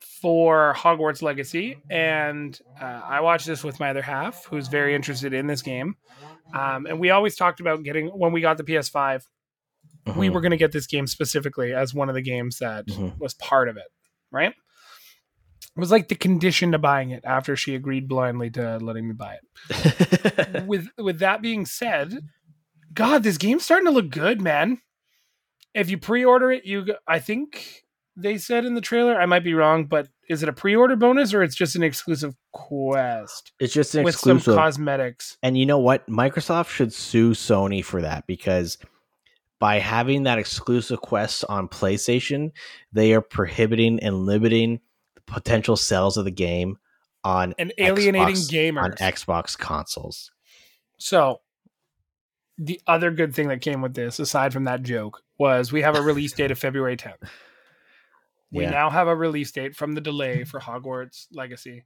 [0.00, 1.76] for Hogwarts Legacy.
[1.90, 5.96] And uh, I watched this with my other half, who's very interested in this game.
[6.54, 9.22] Um, and we always talked about getting, when we got the PS5,
[10.16, 10.32] we Mhm.
[10.32, 13.18] were going to get this game specifically as one of the games that Mhm.
[13.18, 13.86] was part of it,
[14.30, 14.52] right?
[14.52, 19.14] It was like the condition to buying it after she agreed blindly to letting me
[19.14, 19.36] buy
[19.68, 20.64] it.
[20.66, 22.20] with with that being said,
[22.96, 24.78] God, this game's starting to look good, man.
[25.74, 27.84] if you pre-order it, you I think
[28.16, 29.20] they said in the trailer.
[29.20, 32.34] I might be wrong, but is it a pre-order bonus or it's just an exclusive
[32.52, 34.42] quest It's just an with exclusive.
[34.44, 35.36] some cosmetics?
[35.42, 36.06] And you know what?
[36.08, 38.78] Microsoft should sue Sony for that because
[39.58, 42.50] by having that exclusive quest on PlayStation,
[42.92, 44.80] they are prohibiting and limiting
[45.14, 46.76] the potential sales of the game
[47.24, 48.82] on And alienating Xbox- gamers.
[48.82, 50.30] on Xbox consoles.
[50.98, 51.40] So,
[52.58, 55.96] the other good thing that came with this, aside from that joke, was we have
[55.96, 57.16] a release date of February 10th.
[58.52, 58.70] We Yeah.
[58.70, 61.84] now have a release date from the delay for Hogwarts Legacy.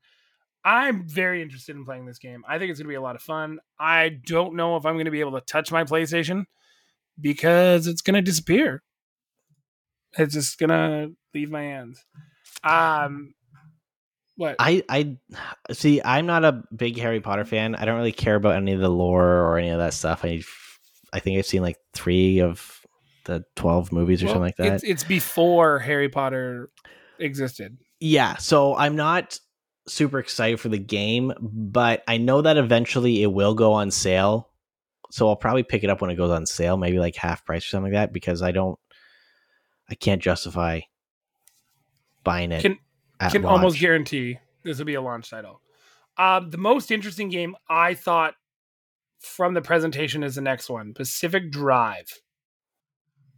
[0.63, 2.45] I'm very interested in playing this game.
[2.47, 3.61] I think it's going to be a lot of fun.
[3.79, 6.45] I don't know if I'm going to be able to touch my PlayStation
[7.19, 8.83] because it's going to disappear.
[10.19, 12.05] It's just going to leave my hands.
[12.63, 13.33] Um,
[14.41, 14.57] what?
[14.59, 15.19] I I
[15.71, 16.01] see.
[16.03, 17.75] I'm not a big Harry Potter fan.
[17.75, 20.25] I don't really care about any of the lore or any of that stuff.
[20.25, 20.43] I
[21.13, 22.81] I think I've seen like three of
[23.27, 24.73] the twelve movies or Well, something like that.
[24.77, 26.71] It's, it's before Harry Potter
[27.19, 27.77] existed.
[28.01, 29.39] yeah, so I'm not
[29.87, 34.49] super excited for the game, but I know that eventually it will go on sale.
[35.11, 37.65] So I'll probably pick it up when it goes on sale, maybe like half price
[37.67, 38.79] or something like that, because I don't,
[39.91, 40.81] I can't justify
[42.23, 42.63] buying it.
[42.63, 42.79] Can-
[43.29, 45.61] can almost guarantee this will be a launch title.
[46.17, 48.35] Um, the most interesting game I thought
[49.21, 52.21] from the presentation is the next one, Pacific Drive.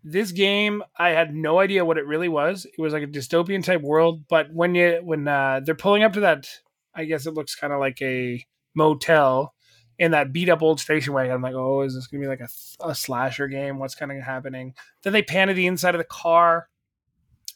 [0.05, 2.65] This game, I had no idea what it really was.
[2.67, 6.15] It was like a dystopian type world, but when you when uh, they're pulling up
[6.15, 6.49] to that,
[6.95, 9.55] I guess it looks kind of like a motel
[9.99, 11.33] in that beat up old station wagon.
[11.33, 12.49] I'm like, oh, is this gonna be like a,
[12.85, 13.79] a slasher game?
[13.79, 14.75] What's kind of happening?
[15.03, 16.69] Then they pan to the inside of the car,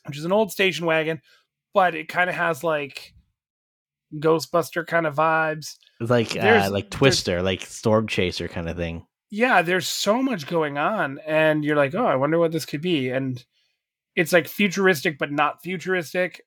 [0.06, 1.20] which is an old station wagon,
[1.76, 3.12] but it kind of has like
[4.14, 5.76] Ghostbuster kind of vibes.
[6.00, 9.04] Like uh, like Twister, like Storm Chaser kind of thing.
[9.28, 12.80] Yeah, there's so much going on, and you're like, oh, I wonder what this could
[12.80, 13.10] be.
[13.10, 13.44] And
[14.14, 16.40] it's like futuristic, but not futuristic.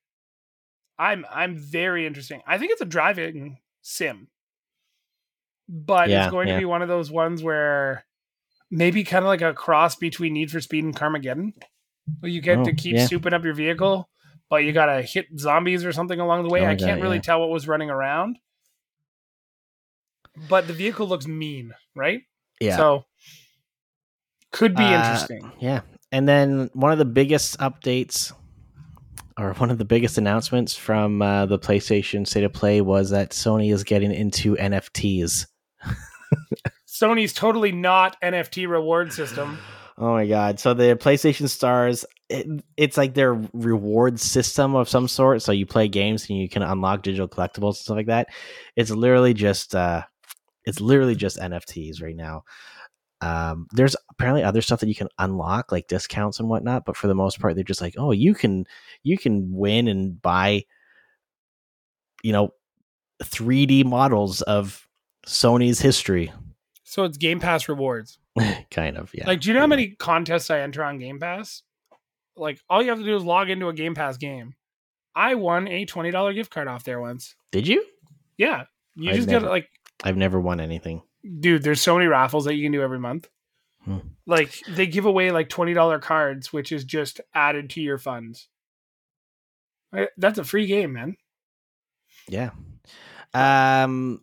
[0.98, 2.42] I'm I'm very interesting.
[2.48, 4.30] I think it's a driving sim,
[5.68, 6.56] but Yeah, it's going yeah.
[6.56, 8.04] to be one of those ones where
[8.72, 11.54] maybe kind of like a cross between Need for Speed and Carmageddon,
[12.20, 13.06] where you get Oh, to keep yeah.
[13.08, 14.10] souping up your vehicle,
[14.50, 16.62] but you gotta hit zombies or something along the way.
[16.62, 17.22] Something I can't really yeah.
[17.22, 18.40] tell what was running around,
[20.50, 22.22] but the vehicle looks mean, right?
[22.60, 22.78] Yeah.
[22.78, 23.06] So
[24.52, 25.52] could be Uh, interesting.
[25.60, 25.82] Yeah.
[26.12, 28.34] And then one of the biggest updates
[29.38, 33.30] or one of the biggest announcements from uh, the PlayStation State of Play was that
[33.32, 35.46] Sony is getting into NFTs.
[36.88, 39.58] Sony's totally not NFT reward system.
[39.98, 40.60] Oh my god.
[40.60, 45.42] So the PlayStation Stars it, it's like their reward system of some sort.
[45.42, 48.30] So you play games and you can unlock digital collectibles and stuff like that.
[48.76, 50.04] It's literally just uh
[50.66, 52.44] it's literally just NFTs right now.
[53.22, 57.08] Um, there's apparently other stuff that you can unlock, like discounts and whatnot, but for
[57.08, 58.66] the most part, they're just like, oh, you can
[59.04, 60.64] you can win and buy,
[62.24, 62.54] you know,
[63.24, 64.88] 3D models of
[65.26, 66.32] Sony's history.
[66.84, 68.20] So it's Game Pass rewards.
[68.72, 69.28] kind of, yeah.
[69.28, 71.64] Like, do you know how many contests I enter on Game Pass?
[72.40, 74.54] Like, all you have to do is log into a Game Pass game.
[75.16, 77.36] I won a twenty dollar gift card off there once.
[77.52, 77.84] Did you?
[78.38, 78.64] Yeah,
[78.96, 79.70] you I've just never- get like,
[80.04, 81.02] I've never won anything.
[81.40, 81.62] dude.
[81.64, 83.28] There's so many raffles that you can do every month.
[83.84, 83.98] Hmm.
[84.26, 88.48] Like they give away like twenty dollar cards, which is just added to your funds.
[90.18, 91.18] That's a free game, man.
[92.28, 92.52] Yeah.
[93.34, 94.22] Um,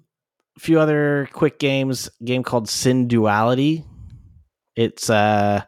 [0.57, 2.09] a few other quick games.
[2.25, 3.85] Game called Synduality.
[4.77, 5.63] It's uh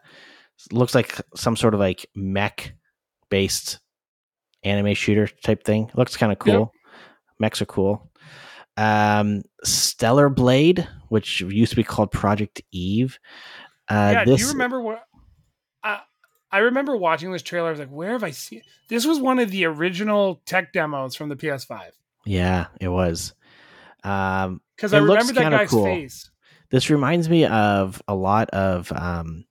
[0.73, 2.75] looks like some sort of like mech
[3.31, 3.79] based
[4.65, 5.91] anime shooter type thing.
[5.95, 6.73] Looks kind of cool.
[7.39, 8.11] Mechs are cool.
[8.77, 13.19] Um, Stellar Blade, which used to be called Project Eve.
[13.89, 15.03] Uh, yeah, this do you remember what?
[15.83, 16.01] I
[16.51, 17.69] I remember watching this trailer.
[17.69, 21.15] I was like, "Where have I seen?" This was one of the original tech demos
[21.15, 21.91] from the PS5
[22.25, 23.35] Yeah, it was.
[24.05, 25.85] Um, because It I looks remember that guy's cool.
[25.85, 26.31] face.
[26.71, 29.45] This reminds me of a lot of um,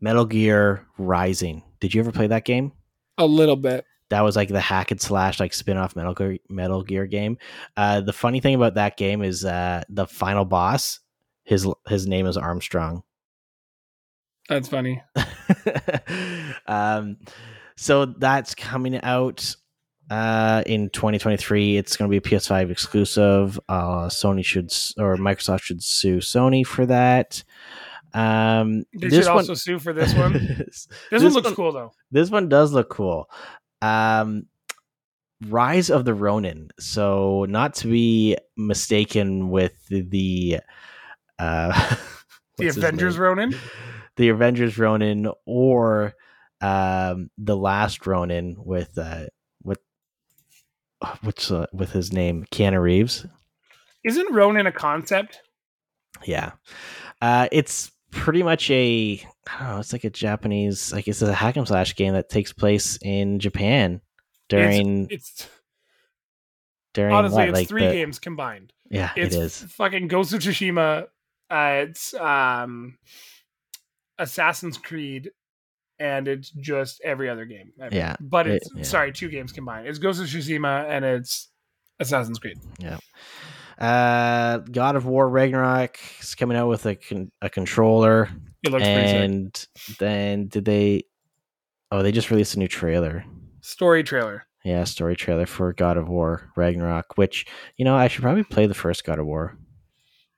[0.00, 1.62] Metal Gear Rising.
[1.80, 2.72] Did you ever play that game?
[3.18, 3.84] A little bit.
[4.10, 7.36] That was like the hack and slash like spin-off Metal Gear, Metal Gear game.
[7.76, 11.00] Uh, the funny thing about that game is uh, the final boss.
[11.44, 13.02] His his name is Armstrong.
[14.48, 15.02] That's funny.
[16.66, 17.18] um,
[17.76, 19.54] so that's coming out
[20.10, 21.76] uh, in 2023.
[21.76, 23.60] It's going to be a PS5 exclusive.
[23.68, 27.44] Uh, Sony should or Microsoft should sue Sony for that.
[28.14, 30.32] Um, They this should one- also sue for this one.
[30.68, 31.92] This, This one looks one- cool though.
[32.10, 33.28] this one does look cool.
[33.82, 34.46] Um,
[35.46, 36.70] Rise of the Ronin.
[36.80, 40.58] So not to be mistaken with the,
[41.38, 41.96] uh,
[42.58, 43.16] The Avengers?
[43.18, 43.54] Ronin.
[44.16, 46.14] the Avengers Ronin or
[46.60, 49.26] um, the last Ronin with uh,
[49.62, 49.78] with
[51.22, 53.24] what's uh, with his name Keanu Reeves.
[54.04, 55.40] Isn't Ronin a concept?
[56.26, 56.50] Yeah,
[57.22, 59.78] uh, it's pretty much a I don't know.
[59.80, 63.38] It's like a Japanese, like it's a hack and slash game that takes place in
[63.38, 64.00] Japan
[64.48, 65.48] during It's
[66.94, 68.72] during honestly what, it's like three the- games combined.
[68.90, 69.62] Yeah, It's it is.
[69.64, 71.06] fucking Ghost of Tsushima.
[71.50, 72.96] Uh, it's um,
[74.18, 75.30] Assassin's Creed,
[75.98, 77.72] and it's just every other game.
[77.80, 77.94] ever.
[77.94, 78.82] Yeah, but it- it's yeah.
[78.82, 79.86] sorry, two games combined.
[79.86, 81.48] It's Ghost of Tsushima and it's
[82.00, 82.58] Assassin's Creed.
[83.78, 88.28] Uh, God of War Ragnarok is coming out with a con- a controller,
[88.64, 89.66] It looks pretty and
[89.98, 91.04] then did they?
[91.92, 93.24] Oh, they just released a new trailer.
[93.60, 94.46] Story trailer.
[94.64, 98.66] Yeah, story trailer for God of War Ragnarok, which you know I should probably play
[98.66, 99.56] the first God of War.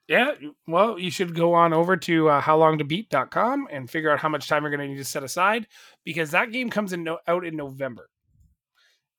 [0.07, 0.33] Yeah,
[0.67, 4.61] well, you should go on over to uh, howlongtobeat.com and figure out how much time
[4.63, 5.67] you're going to need to set aside
[6.03, 8.09] because that game comes in no- out in November.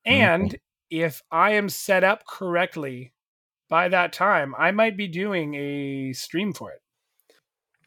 [0.05, 0.55] And
[0.91, 3.13] if I am set up correctly
[3.73, 6.83] by that time, I might be doing a stream for it.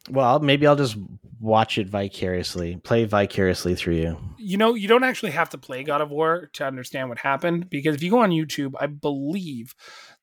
[0.10, 0.98] Well, maybe I'll just
[1.40, 4.18] watch it vicariously, play vicariously through you.
[4.40, 7.70] You know, you don't actually have to play God of War to understand what happened
[7.70, 9.76] because if you go on YouTube, I believe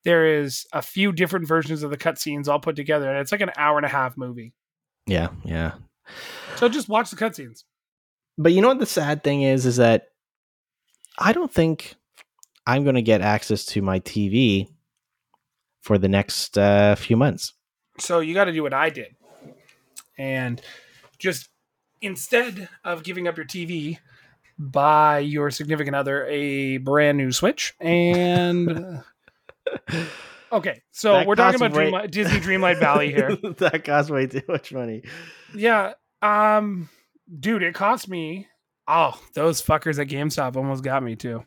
[0.02, 3.40] there is a few different versions of the cutscenes all put together, and it's like
[3.40, 4.54] an hour and a half movie.
[5.06, 5.74] Yeah, yeah.
[6.56, 7.62] So just watch the cutscenes.
[8.36, 10.08] But you know what the sad thing is is that
[11.20, 11.94] I don't think
[12.66, 14.66] I'm going to get access to my TV
[15.82, 17.52] for the next uh, few months.
[17.98, 19.14] So you got to do what I did.
[20.18, 20.60] And
[21.18, 21.48] just
[22.00, 23.98] instead of giving up your TV,
[24.58, 27.74] buy your significant other a brand new Switch.
[27.80, 29.02] And
[30.52, 33.36] okay, so That we're talking about way- Dreamlight, Disney Dreamlight Valley here.
[33.58, 35.02] that costs way too much money.
[35.54, 36.88] Yeah, um,
[37.38, 38.48] dude, it cost me.
[38.88, 41.44] Oh, those fuckers at GameStop almost got me too.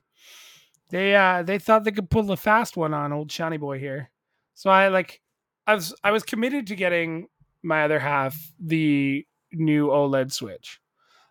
[0.90, 4.12] They uh they thought they could pull the fast one on old shiny boy here.
[4.56, 5.22] So I like
[5.68, 7.28] I was I was committed to getting
[7.64, 10.80] my other half the new OLED Switch.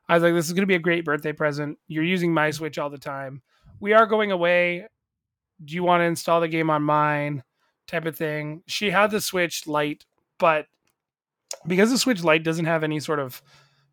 [0.08, 1.78] I was like, this is gonna be a great birthday present.
[1.88, 3.42] You're using my Switch all the time.
[3.80, 4.86] We are going away.
[5.64, 7.42] Do you want to install the game on mine?
[7.86, 8.62] Type of thing.
[8.66, 10.04] She had the Switch Lite,
[10.38, 10.66] but
[11.66, 13.40] because the Switch Lite doesn't have any sort of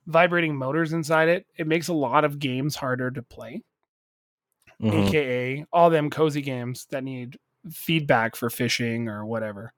[0.08, 3.64] vibrating motors inside it, it makes a lot of games harder to play.
[4.82, 5.08] Mhm.
[5.08, 7.38] AKA all them cozy games that need
[7.70, 9.74] feedback for fishing or whatever.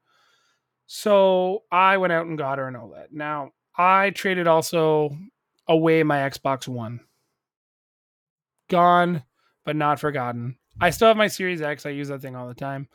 [0.87, 3.11] So I went out and got her an OLED.
[3.11, 5.17] Now I traded also
[5.67, 6.99] away my Xbox One.
[8.69, 9.23] Gone,
[9.65, 10.57] but not forgotten.
[10.79, 11.85] I still have my Series X.
[11.85, 12.87] I use that thing all the time.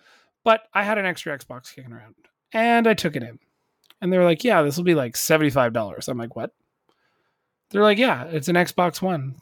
[0.44, 2.14] But I had an extra Xbox kicking around.
[2.52, 3.38] And I took it in.
[4.00, 6.08] And they were like, yeah, this will be like $75.
[6.08, 6.52] I'm like, what?
[7.70, 9.36] They're like, yeah, it's an Xbox One.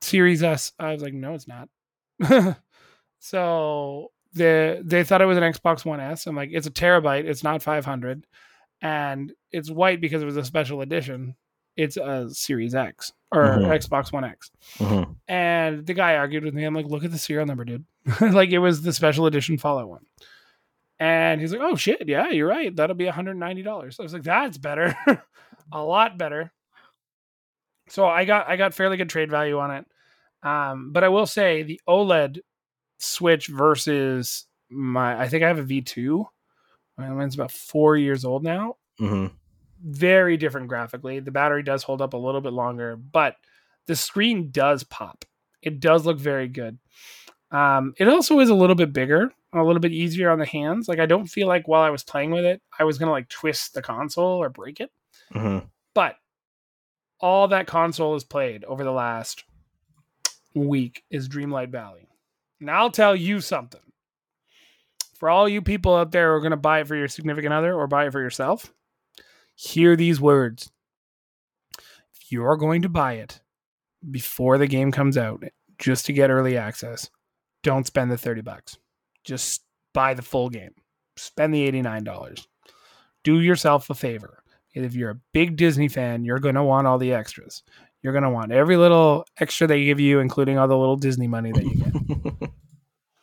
[0.00, 0.72] Series S.
[0.78, 1.68] I was like, no, it's not.
[3.20, 6.26] so they they thought it was an Xbox One S.
[6.26, 7.24] I'm like, it's a terabyte.
[7.24, 8.26] It's not 500,
[8.80, 11.36] and it's white because it was a special edition.
[11.76, 13.68] It's a Series X or Mhm.
[13.80, 14.50] Xbox One X.
[14.78, 15.16] Mhm.
[15.28, 16.64] And the guy argued with me.
[16.64, 17.84] I'm like, look at the serial number, dude.
[18.20, 20.04] like it was the special edition Fallout one.
[20.98, 22.74] And he's like, oh shit, yeah, you're right.
[22.76, 23.66] That'll be $190.
[23.98, 24.94] I was like, that's better.
[25.72, 26.52] a lot better.
[27.88, 29.86] So I got I got fairly good trade value on it.
[30.42, 32.40] Um, but I will say the OLED
[33.02, 36.24] Switch versus my I think I have a V2.
[36.96, 39.32] Mine's about four years old now Mhm.
[39.84, 41.18] very different graphically.
[41.20, 43.36] The battery does hold up a little bit longer, but
[43.86, 45.24] the screen does pop.
[45.62, 46.78] It does look very good.
[47.50, 50.88] Um, it also is a little bit bigger, a little bit easier on the hands.
[50.88, 53.28] Like I don't feel like while I was playing with it, I was gonna like
[53.28, 54.90] twist the console or break it.
[55.34, 55.68] Mhm.
[55.94, 56.16] But
[57.20, 59.44] all that console has played over the last
[60.54, 62.08] week is Dreamlight Valley.
[62.62, 63.80] Now I'll tell you something.
[65.14, 67.52] For all you people out there who are going to buy it for your significant
[67.52, 68.72] other or buy it for yourself,
[69.54, 70.70] hear these words.
[71.78, 73.40] If you're going to buy it
[74.10, 75.44] before the game comes out
[75.78, 77.10] just to get early access,
[77.62, 78.78] don't spend the 30 bucks.
[79.24, 80.74] Just buy the full game.
[81.16, 82.46] Spend the $89.
[83.24, 84.42] Do yourself a favor.
[84.74, 87.62] If you're a big Disney fan, you're going to want all the extras.
[88.02, 91.28] You're going to want every little extra they give you, including all the little Disney
[91.28, 92.50] money that you get.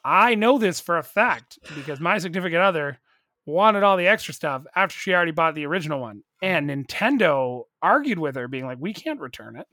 [0.10, 2.97] I know this for a fact because my significant other
[3.45, 6.24] wanted all the extra stuff after she already bought the original one.
[6.41, 9.68] And Nintendo argued with her, being like, we can't return it.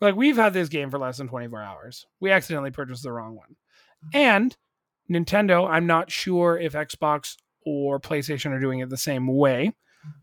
[0.00, 2.04] Like, we've had this game for less than 24 hours.
[2.18, 3.54] We accidentally purchased the wrong one.
[4.12, 4.56] And
[5.08, 9.72] Nintendo, I'm not sure if Xbox or PlayStation are doing it the same way,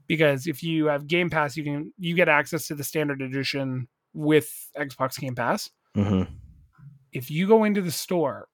[0.08, 3.88] because if you have Game Pass, you can you get access to the standard edition
[4.14, 5.70] with Xbox Game Pass.
[5.96, 6.24] hmm
[7.14, 8.50] If you go into the store,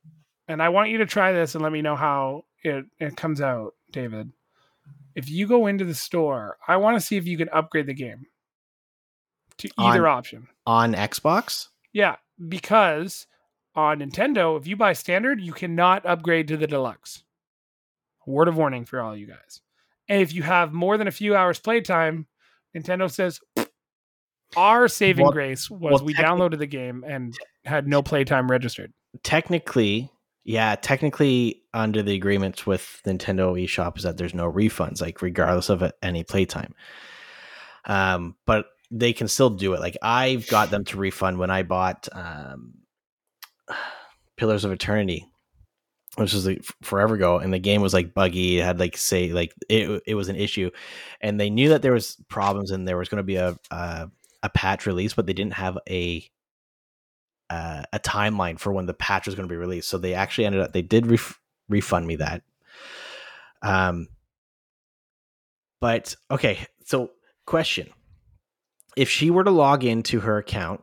[0.50, 3.40] and I want you to try this and let me know how it, it comes
[3.40, 4.32] out, David.
[5.16, 7.94] If you go into the store, I want to see if you can upgrade the
[7.94, 8.26] game
[9.60, 10.48] to either option.
[10.66, 11.68] On Xbox?
[11.94, 12.16] Yeah,
[12.48, 13.28] because
[13.76, 17.24] on Nintendo, if you buy standard, you cannot upgrade to the deluxe.
[18.26, 19.62] Word of warning for all you guys.
[20.08, 22.28] And if you have more than a few hours playtime,
[22.76, 23.40] Nintendo says
[24.58, 27.36] our saving Well- grace was well, we downloaded the game and
[27.66, 28.94] had no playtime registered.
[29.24, 30.12] Technically,
[30.44, 35.70] yeah, technically under the agreements with Nintendo eShop is that there's no refunds, like regardless
[35.70, 36.74] of any playtime.
[37.86, 39.80] Um, but they can still do it.
[39.80, 42.74] Like I've got them to refund when I bought um,
[44.38, 45.26] Pillars of Eternity,
[46.16, 48.60] which was like forever ago, and the game was like buggy.
[48.60, 50.72] It had like say like it it was an issue,
[51.22, 54.10] and they knew that there was problems and there was going to be a, a
[54.42, 56.24] a patch release, but they didn't have a
[57.50, 59.90] uh, a timeline for when the patch was going to be released.
[59.90, 62.44] So they actually ended up they did ref- refund me that.
[63.62, 64.08] Um,
[65.82, 67.12] but okay, so
[67.46, 67.90] question:
[68.96, 70.82] If she were to log into her account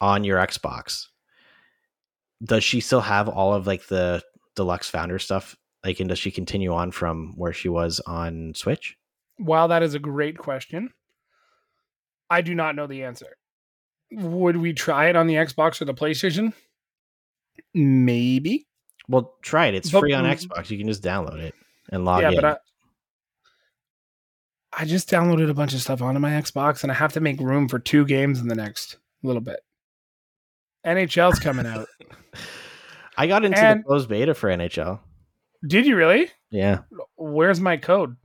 [0.00, 1.06] on your Xbox,
[2.42, 4.22] does she still have all of like the
[4.56, 5.56] deluxe founder stuff?
[5.84, 8.96] Like, and does she continue on from where she was on Switch?
[9.38, 10.90] While that is a great question,
[12.30, 13.36] I do not know the answer.
[14.14, 16.52] Would we try it on the Xbox or the PlayStation?
[17.74, 18.66] Maybe.
[19.08, 19.74] Well, try it.
[19.74, 20.70] It's But- free on Xbox.
[20.70, 21.54] You can just download it
[21.90, 22.34] and log yeah, in.
[22.36, 22.56] but I,
[24.72, 27.40] I just downloaded a bunch of stuff onto my Xbox, and I have to make
[27.40, 29.60] room for two games in the next little bit.
[30.86, 31.86] NHL's coming out.
[33.16, 35.00] I got into And- the closed beta for NHL.
[35.66, 36.28] Did you really?
[36.50, 36.80] Yeah,
[37.16, 38.16] Where's my code?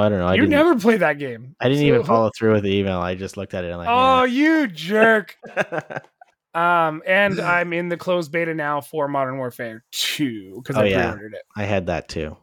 [0.00, 0.26] I don't know.
[0.26, 1.54] I you never played that game.
[1.60, 2.98] I didn't So- even follow through with the email.
[2.98, 5.36] I just looked at it and like, Oh, you jerk!
[6.54, 10.84] Um, and I'm in the closed beta now for Modern Warfare 2 because Oh, I
[10.86, 11.10] yeah.
[11.12, 11.42] pre-ordered it.
[11.54, 12.34] I had that too.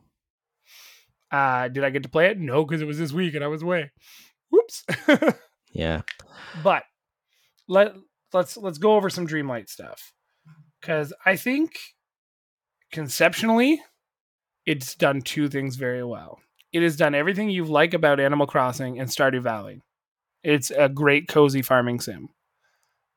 [1.32, 2.38] Uh, did I get to play it?
[2.38, 3.92] No, because it was this week and I was away.
[4.52, 4.86] Whoops.
[5.76, 6.02] Yeah,
[6.64, 6.84] but
[7.68, 7.96] let
[8.32, 10.14] let's let's go over some Dreamlight stuff
[10.80, 11.72] because I think
[12.92, 13.82] conceptually
[14.68, 16.40] it's done two things very well.
[16.74, 19.82] It has done everything you like about Animal Crossing and Stardew Valley.
[20.44, 22.30] It's a great cozy farming sim,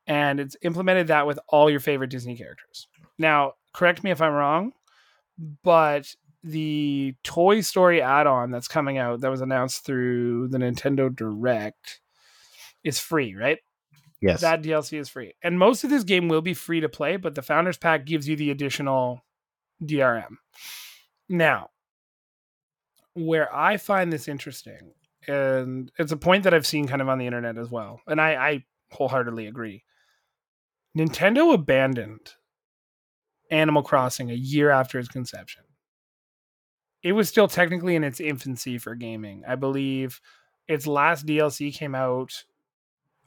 [0.05, 2.87] and it's implemented that with all your favorite Disney characters.
[3.17, 4.71] Now, correct me if I'm wrong,
[5.63, 6.07] but
[6.43, 11.99] the Toy Story add-on that's coming out that was announced through the Nintendo Direct
[12.83, 13.57] is free, right?
[14.21, 15.33] yes, That DLC is free.
[15.43, 18.27] And most of this game will be free to play, but the Founders Pack gives
[18.27, 19.23] you the additional
[19.83, 20.37] DRM.
[21.27, 21.71] Now,
[23.17, 24.93] where I find this interesting,
[25.27, 28.21] and it's a point that I've seen kind of on the internet as well, and
[28.21, 29.83] I, I wholeheartedly agree.
[30.97, 32.33] Nintendo abandoned
[33.51, 35.63] Animal Crossing a year after its conception.
[37.03, 39.43] It was still technically in its infancy for gaming.
[39.47, 40.19] I believe
[40.67, 42.43] its last DLC came out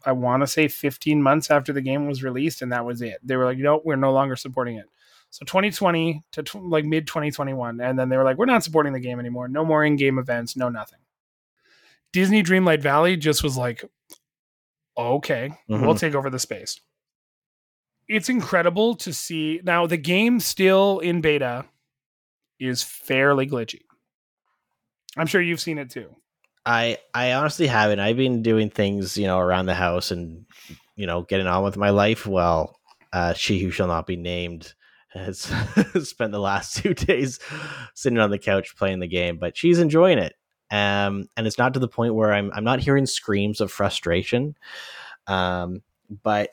[0.04, 3.18] I want to say 15 months after the game was released, and that was it.
[3.22, 4.86] They were like, no, we're no longer supporting it.
[5.30, 8.92] So 2020 to tw- like mid 2021, and then they were like, we're not supporting
[8.92, 9.46] the game anymore.
[9.48, 10.98] No more in-game events, no nothing.
[12.12, 13.84] Disney Dreamlight Valley just was like,
[14.98, 15.98] okay, we'll Mhm.
[16.00, 16.80] take over the space.
[18.08, 19.60] It's incredible to see.
[19.62, 21.66] Now the game still in beta
[22.58, 23.82] is fairly glitchy.
[25.16, 26.14] I'm sure you've seen it too.
[26.66, 28.00] I I honestly haven't.
[28.00, 30.44] I've been doing things, you know, around the house and
[30.96, 32.26] you know, getting on with my life.
[32.26, 32.76] Well,
[33.12, 34.74] uh, she who shall not be named
[35.12, 35.38] has
[36.02, 37.38] spent the last two days
[37.94, 40.34] sitting on the couch playing the game, but she's enjoying it.
[40.70, 44.56] Um, and it's not to the point where I'm I'm not hearing screams of frustration.
[45.26, 45.82] Um,
[46.22, 46.50] but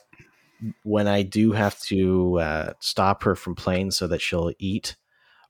[0.83, 4.95] when I do have to uh, stop her from playing so that she'll eat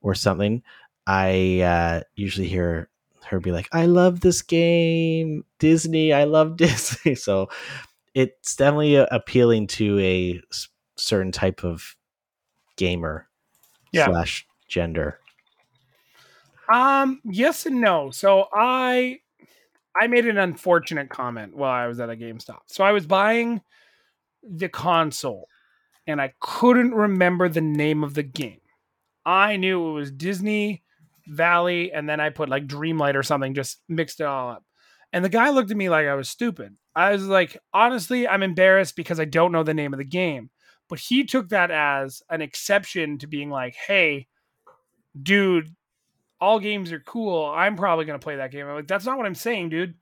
[0.01, 0.63] or something,
[1.05, 2.89] I uh, usually hear
[3.27, 6.11] her be like, "I love this game, Disney.
[6.11, 7.49] I love Disney." So
[8.13, 10.41] it's definitely appealing to a
[10.97, 11.95] certain type of
[12.77, 13.27] gamer
[13.91, 14.05] Yeah.
[14.05, 15.19] slash gender.
[16.71, 18.11] Um, yes and no.
[18.11, 19.19] So I
[19.99, 22.59] I made an unfortunate comment while I was at a GameStop.
[22.67, 23.61] So I was buying
[24.43, 25.47] the console
[26.05, 28.59] and I couldn't remember the name of the game.
[29.25, 30.83] I knew it was Disney
[31.27, 34.63] Valley and then I put like Dreamlight or something, just mixed it all up.
[35.13, 36.75] And the guy looked at me like I was stupid.
[36.95, 40.49] I was like, honestly, I'm embarrassed because I don't know the name of the game.
[40.89, 44.27] But he took that as an exception to being like, hey,
[45.21, 45.75] dude,
[46.39, 47.45] all games are cool.
[47.45, 48.67] I'm probably gonna play that game.
[48.67, 49.95] I'm like, that's not what I'm saying, dude.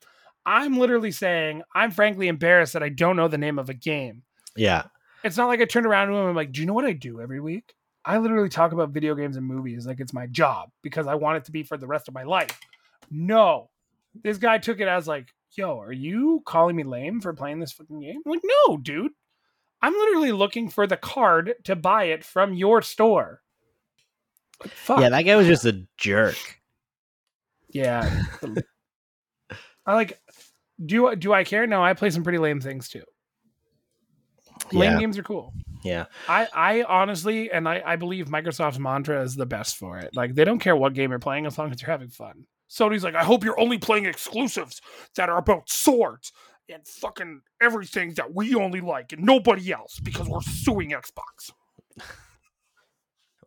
[0.46, 4.24] I'm literally saying I'm frankly embarrassed that I don't know the name of a game.
[4.56, 4.84] Yeah.
[5.24, 6.86] It's not like I turned around to him and I'm like, do you know what
[6.86, 7.74] I do every week?
[8.06, 11.38] I literally talk about video games and movies like it's my job because I want
[11.38, 12.60] it to be for the rest of my life.
[13.10, 13.72] No.
[14.24, 17.72] This guy took it as like, yo, are you calling me lame for playing this
[17.72, 18.22] fucking game?
[18.24, 19.12] I'm like, no, dude.
[19.86, 23.42] I'm literally looking for the card to buy it from your store.
[24.60, 25.00] Like, fuck.
[25.00, 26.36] Yeah, that guy was just a jerk.
[27.70, 28.24] Yeah.
[29.86, 30.20] I like
[30.84, 31.68] do do I care?
[31.68, 33.04] No, I play some pretty lame things too.
[34.72, 35.00] Lame Yeah.
[35.00, 35.54] games are cool.
[35.84, 36.06] Yeah.
[36.28, 40.16] I, I honestly and I, I believe Microsoft's mantra is the best for it.
[40.16, 42.48] Like they don't care what game you're playing as long as you're having fun.
[42.72, 44.82] Sony's like, I hope you're only playing exclusives
[45.16, 46.32] that are about swords
[46.70, 51.52] and fucking everything that we only like and nobody else because we're suing Xbox.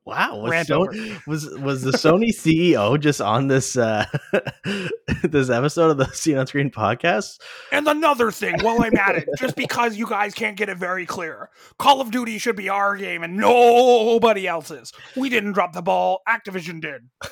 [0.05, 0.39] Wow.
[0.39, 0.93] Was, Rant So- over.
[1.27, 4.07] was was the Sony CEO just on this uh
[5.23, 7.39] this episode of the Scene on Screen podcast?
[7.73, 11.05] And another thing, while I'm at it, just because you guys can't get it very
[11.05, 14.95] clear, Call of Duty should be our game and nobody else's.
[15.14, 16.23] We didn't drop the ball.
[16.27, 17.11] Activision did.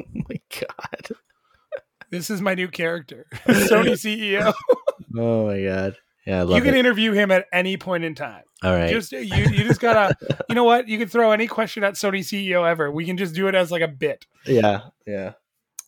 [0.00, 1.08] Oh my god.
[2.10, 4.52] This is my new character, Sony CEO.
[5.16, 5.96] Oh my god.
[6.26, 6.78] Yeah, I You can it.
[6.78, 8.42] interview him at any point in time.
[8.62, 8.90] All right.
[8.90, 10.14] Just you, you just gotta.
[10.48, 10.88] You know what?
[10.88, 12.90] You can throw any question at Sony CEO ever.
[12.90, 14.80] We can just do it as like a bit, yeah.
[15.06, 15.32] Yeah.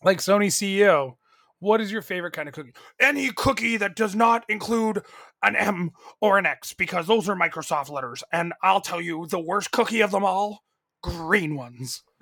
[0.03, 1.15] like Sony CEO.
[1.59, 2.73] What is your favorite kind of cookie?
[2.99, 5.03] Any cookie that does not include
[5.43, 8.23] an M or an X, because those are Microsoft letters.
[8.31, 10.63] And I'll tell you, the worst cookie of them all,
[11.03, 12.01] green ones.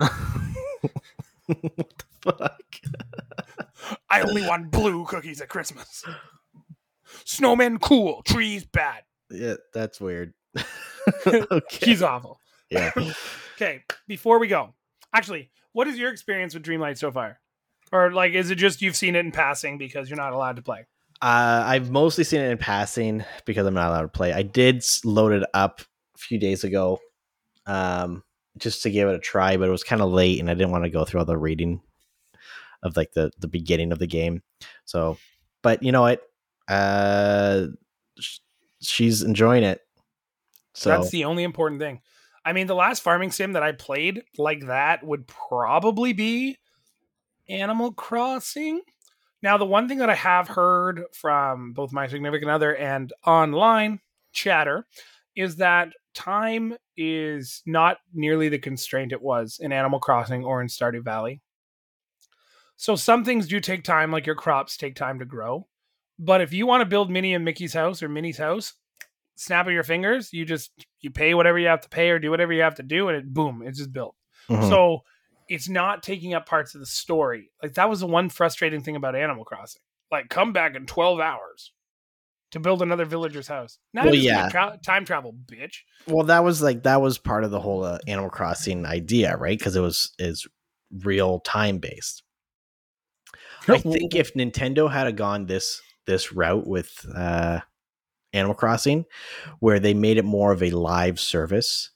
[2.22, 2.62] Fuck.
[4.08, 6.04] I only want blue cookies at Christmas.
[7.24, 9.02] Snowmen cool, trees bad.
[9.30, 10.34] Yeah, that's weird.
[11.26, 11.86] okay.
[11.86, 12.40] He's awful.
[12.70, 12.90] yeah.
[13.56, 14.72] Okay, before we go,
[15.12, 17.38] actually, what is your experience with Dreamlight so far?
[17.92, 20.62] Or like, is it just you've seen it in passing because you're not allowed to
[20.62, 20.86] play?
[21.20, 24.32] Uh, I've mostly seen it in passing because I'm not allowed to play.
[24.32, 25.82] I did load it up
[26.14, 27.00] a few days ago,
[27.66, 28.22] um,
[28.56, 30.70] just to give it a try, but it was kind of late, and I didn't
[30.70, 31.82] want to go through all the reading
[32.82, 34.42] of like the the beginning of the game.
[34.84, 35.18] So,
[35.62, 36.22] but you know what?
[36.68, 37.66] Uh,
[38.18, 38.38] sh-
[38.80, 39.80] she's enjoying it.
[40.74, 42.00] So That's the only important thing.
[42.44, 46.56] I mean, the last farming sim that I played like that would probably be
[47.48, 48.80] Animal Crossing.
[49.42, 54.00] Now, the one thing that I have heard from both my significant other and online
[54.32, 54.86] chatter
[55.34, 60.68] is that time is not nearly the constraint it was in Animal Crossing or in
[60.68, 61.40] Stardew Valley.
[62.80, 65.68] So some things do take time, like your crops take time to grow.
[66.18, 68.72] But if you want to build Minnie and Mickey's house or Minnie's house,
[69.36, 70.70] snap of your fingers, you just
[71.00, 73.18] you pay whatever you have to pay or do whatever you have to do, and
[73.18, 74.16] it boom, it's just built.
[74.48, 74.66] Mhm.
[74.70, 75.00] So
[75.46, 77.50] it's not taking up parts of the story.
[77.62, 79.82] Like that was the one frustrating thing about Animal Crossing.
[80.10, 81.72] Like come back in twelve hours
[82.52, 83.78] to build another villager's house.
[83.92, 84.48] Now Well, yeah.
[84.48, 85.80] tra- time travel, bitch.
[86.06, 89.58] well, that was like that was part of the whole uh, Animal Crossing idea, right?
[89.58, 90.46] Because it was is
[91.04, 92.22] real time based.
[93.68, 97.60] I think if Nintendo had gone this this route with uh,
[98.32, 99.04] Animal Crossing,
[99.60, 101.90] where they made it more of a live service,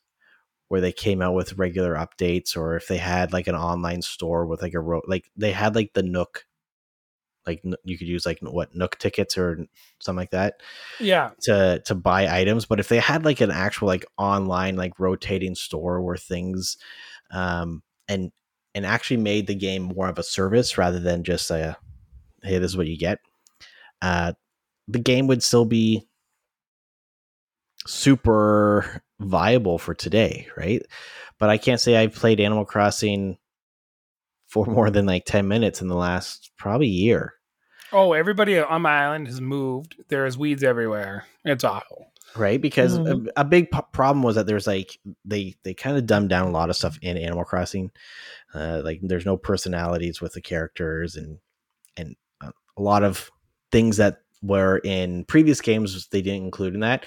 [0.68, 4.46] where they came out with regular updates, or if they had like an online store
[4.46, 6.46] with like a ro- like they had like the Nook,
[7.46, 9.66] like you could use like what Nook tickets or
[10.00, 10.54] something like that
[11.00, 12.66] yeah, to to buy items.
[12.66, 16.76] But if they had like an actual like online like rotating store where things
[17.30, 18.32] um and
[18.74, 21.76] and actually made the game more of a service rather than just a
[22.42, 23.18] hey this is what you get
[24.02, 24.32] uh
[24.88, 26.06] the game would still be
[27.86, 30.82] super viable for today right
[31.38, 33.38] but i can't say i've played animal crossing
[34.46, 37.34] for more than like 10 minutes in the last probably year
[37.96, 40.02] Oh, everybody on my island has moved.
[40.08, 41.26] There's weeds everywhere.
[41.44, 42.10] It's awful.
[42.36, 42.60] Right?
[42.60, 43.28] Because Mhm.
[43.36, 46.48] a, a big p- problem was that there's like they they kind of dumbed down
[46.48, 47.90] a lot of stuff in animal crossing
[48.54, 51.38] uh like there's no personalities with the characters and
[51.96, 53.30] and uh, a lot of
[53.72, 57.06] things that were in previous games they didn't include in that.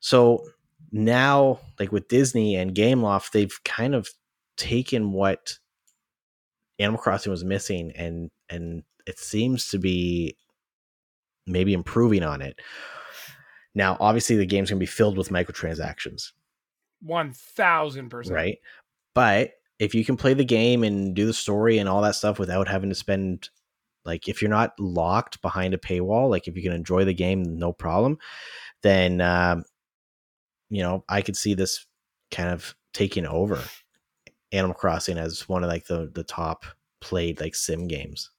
[0.00, 0.44] So
[0.92, 4.08] now like with disney and gameloft they've kind of
[4.56, 5.58] taken what
[6.78, 10.36] animal crossing was missing and and it seems to be
[11.46, 12.60] maybe improving on it
[13.76, 16.32] now, obviously, the game's going to be filled with microtransactions,
[17.00, 18.34] One thousand percent.
[18.34, 18.58] right?
[19.14, 22.38] But if you can play the game and do the story and all that stuff
[22.40, 23.50] without having to spend,
[24.04, 27.58] like, if you're not locked behind a paywall, like, if you can enjoy the game,
[27.58, 28.18] no problem,
[28.82, 29.62] then, um,
[30.70, 31.86] you know, I could see this
[32.30, 33.60] kind of taking over.
[34.52, 36.64] Animal Crossing as one of like the the top
[37.00, 38.30] played like sim games.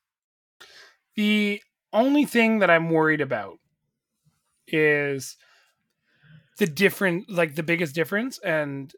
[1.16, 1.62] The
[1.94, 3.60] only thing that I'm worried about
[4.68, 5.38] is
[6.58, 8.94] the different, like the biggest difference, and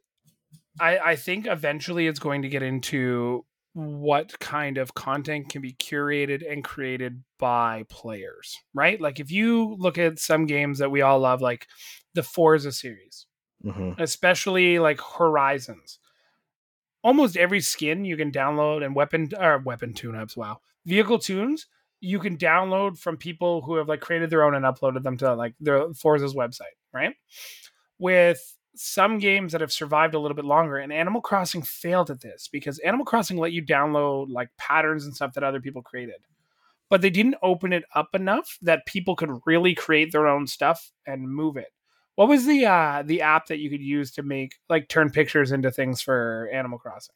[0.80, 5.74] I, I think eventually it's going to get into what kind of content can be
[5.74, 9.00] curated and created by players, right?
[9.00, 11.68] Like if you look at some games that we all love, like
[12.14, 13.26] the Forza series,
[13.64, 16.00] hmm especially like Horizons.
[17.04, 20.60] Almost every skin you can download and weapon or weapon tune-ups, wow.
[20.86, 21.68] Vehicle tunes
[22.02, 25.36] you can download from people who have like created their own and uploaded them to
[25.36, 27.14] like their Forza's website, right?
[27.98, 32.22] With some games that have survived a little bit longer and Animal Crossing failed at
[32.22, 36.16] this because Animal Crossing let you download like patterns and stuff that other people created.
[36.90, 40.92] But they didn't open it up enough that people could really create their own stuff
[41.06, 41.68] and move it.
[42.16, 45.52] What was the uh the app that you could use to make like turn pictures
[45.52, 47.16] into things for Animal Crossing?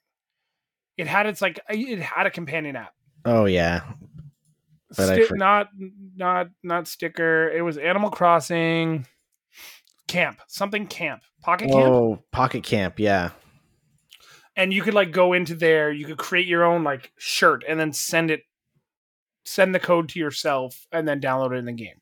[0.97, 2.93] It had its like it had a companion app.
[3.25, 3.81] Oh yeah,
[4.95, 5.69] But Sti- for- not
[6.15, 7.49] not not sticker.
[7.49, 9.07] It was Animal Crossing
[10.07, 13.31] camp, something camp, pocket camp, oh Pocket Camp, yeah.
[14.55, 15.91] and you could like go into there.
[15.91, 18.41] You could create your own like shirt and then send it,
[19.45, 22.01] send the code to yourself, and then download it in the game.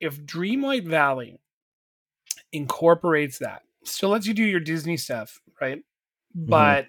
[0.00, 1.40] If Dreamlight Valley
[2.52, 5.78] incorporates that, still lets you do your Disney stuff, right?
[6.36, 6.48] Mm-hmm.
[6.48, 6.86] But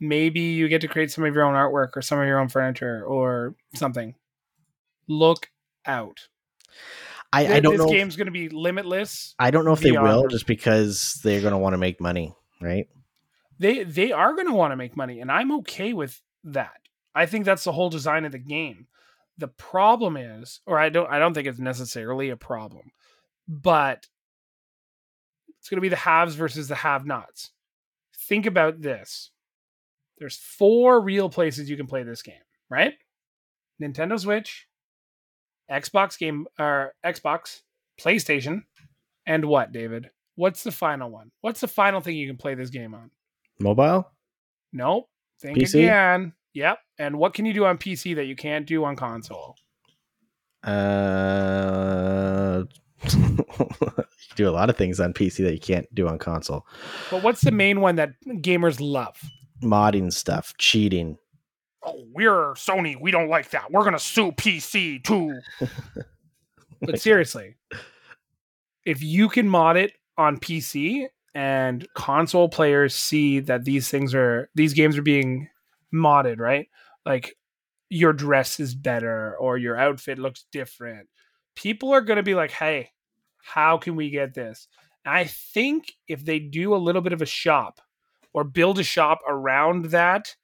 [0.00, 2.48] maybe you get to create some of your own artwork or some of your own
[2.48, 4.14] furniture or something.
[5.08, 5.50] Look
[5.86, 6.28] out.
[7.32, 7.86] I, I don't this know.
[7.86, 9.34] if- game's going to be limitless.
[9.38, 12.34] I don't know if they will, just because they're going to want to make money,
[12.60, 12.88] right?
[13.58, 16.74] They they are going to want to make money, and I'm okay with that.
[17.14, 18.86] I think that's the whole design of the game.
[19.38, 22.92] The problem is, or I don't I don't think it's necessarily a problem,
[23.48, 24.06] but
[25.58, 27.50] it's going to be the haves versus the have-nots.
[28.28, 29.30] Think about this.
[30.18, 32.34] There's four real places you can play this game,
[32.68, 32.94] right?
[33.82, 34.68] Nintendo Switch,
[35.70, 37.60] Xbox game or Xbox,
[38.00, 38.62] PlayStation,
[39.26, 40.10] and what, David?
[40.36, 41.30] What's the final one?
[41.40, 43.10] What's the final thing you can play this game on?
[43.60, 44.10] Mobile?
[44.72, 45.08] Nope.
[45.40, 45.80] Think PC?
[45.80, 46.32] again.
[46.54, 46.78] Yep.
[46.98, 49.56] And what can you do on PC that you can't do on console?
[50.62, 52.64] Uh,
[53.12, 56.66] you do a lot of things on PC that you can't do on console.
[57.10, 59.20] But what's the main one that gamers love?
[59.62, 61.18] Modding stuff, cheating.
[61.84, 62.98] Oh, we're Sony.
[63.00, 63.70] We don't like that.
[63.70, 65.40] We're gonna sue PC too.
[66.80, 67.56] but seriously,
[68.84, 74.48] if you can mod it on PC and console players see that these things are
[74.54, 75.48] these games are being
[75.92, 76.68] modded, right?
[77.04, 77.36] Like
[77.90, 81.08] your dress is better or your outfit looks different.
[81.54, 82.90] People are going to be like, "Hey,
[83.42, 84.68] how can we get this?"
[85.04, 87.80] And I think if they do a little bit of a shop
[88.32, 90.34] or build a shop around that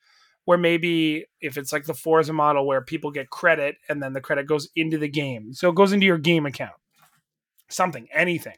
[0.50, 4.20] where maybe if it's like the Forza model where people get credit and then the
[4.20, 5.54] credit goes into the game.
[5.54, 6.74] So it goes into your game account.
[7.68, 8.56] Something, anything.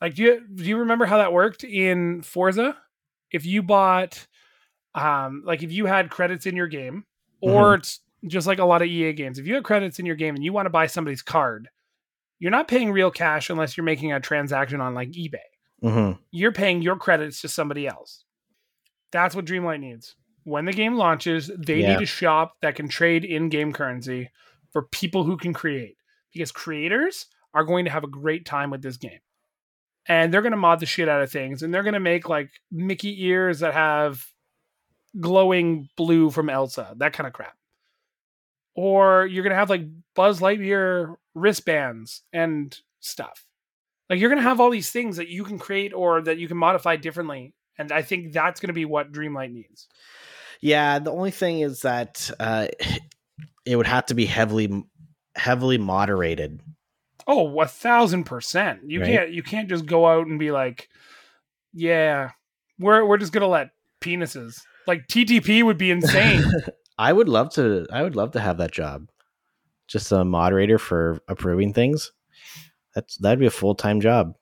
[0.00, 2.76] Like do you do you remember how that worked in Forza?
[3.32, 4.24] If you bought
[4.94, 7.06] um like if you had credits in your game
[7.40, 7.98] or it's
[8.28, 9.40] just like a lot of EA games.
[9.40, 11.70] If you have credits in your game and you want to buy somebody's card,
[12.38, 15.38] you're not paying real cash unless you're making a transaction on like eBay
[15.82, 18.22] hmm you're paying your credits to somebody else.
[19.10, 20.14] That's what Dreamlight needs.
[20.44, 21.96] When the game launches, they Yeah.
[21.96, 24.30] need a shop that can trade in game currency
[24.72, 25.96] for people who can create
[26.32, 29.20] because creators are going to have a great time with this game.
[30.06, 32.28] And they're going to mod the shit out of things and they're going to make
[32.28, 34.26] like Mickey ears that have
[35.18, 37.56] glowing blue from Elsa, that kind of crap.
[38.74, 43.46] Or you're going to have like Buzz Lightyear wristbands and stuff.
[44.10, 46.48] Like you're going to have all these things that you can create or that you
[46.48, 47.54] can modify differently.
[47.78, 49.88] And I think that's going to be what Dreamlight needs.
[50.60, 52.68] Yeah, the only thing is that uh,
[53.66, 54.84] it would have to be heavily,
[55.36, 56.60] heavily moderated.
[57.26, 58.80] Oh, a thousand percent.
[58.86, 59.08] You Right.
[59.08, 60.88] can't you can't just go out and be like,
[61.72, 62.30] yeah,
[62.78, 63.70] we're we're just gonna let
[64.00, 64.60] penises.
[64.86, 66.44] Like TTP would be insane.
[66.98, 67.86] I would love to.
[67.90, 69.08] I would love to have that job.
[69.88, 72.12] Just a moderator for approving things.
[72.94, 74.34] That's that'd be a full time job.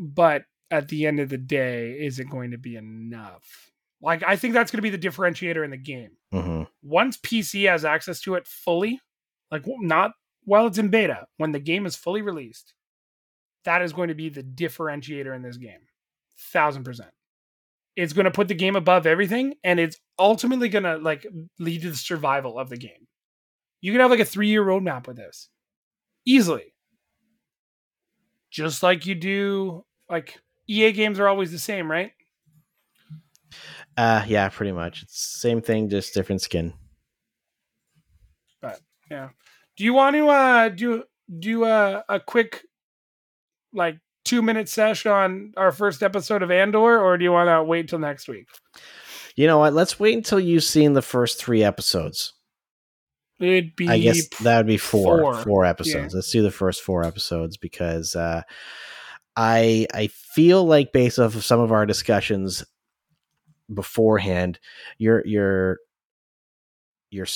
[0.00, 3.70] but at the end of the day, is it going to be enough?
[4.00, 6.10] Like I think that's gonna be the differentiator in the game.
[6.32, 9.00] hmm once PC has access to it fully,
[9.50, 10.12] like not
[10.44, 12.72] while it's in beta, when the game is fully released,
[13.64, 15.80] that is going to be the differentiator in this game.
[16.52, 17.10] Thousand percent.
[17.96, 21.26] It's going to put the game above everything, and it's ultimately going to like
[21.58, 23.08] lead to the survival of the game.
[23.80, 25.48] You can have like a three year roadmap with this
[26.24, 26.72] easily,
[28.50, 29.84] just like you do.
[30.08, 30.38] Like
[30.68, 32.12] EA games are always the same, right?
[33.98, 35.02] Uh yeah, pretty much.
[35.02, 36.72] It's same thing, just different skin.
[38.62, 38.78] But
[39.10, 39.30] yeah.
[39.76, 41.02] Do you want to uh do
[41.36, 42.62] do a a quick
[43.72, 47.64] like two minute sesh on our first episode of Andor, or do you want to
[47.64, 48.46] wait till next week?
[49.34, 49.72] You know what?
[49.72, 52.34] Let's wait until you've seen the first three episodes.
[53.40, 56.14] It'd be I guess that would be four four, four episodes.
[56.14, 58.42] Let's do the first four episodes because uh,
[59.34, 62.64] I I feel like based off of some of our discussions
[63.72, 64.58] beforehand,
[64.98, 65.78] you're you're
[67.10, 67.26] you're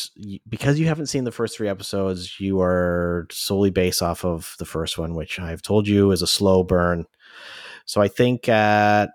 [0.49, 4.65] because you haven't seen the first three episodes, you are solely based off of the
[4.65, 7.07] first one, which I've told you is a slow burn.
[7.87, 9.09] So I think uh,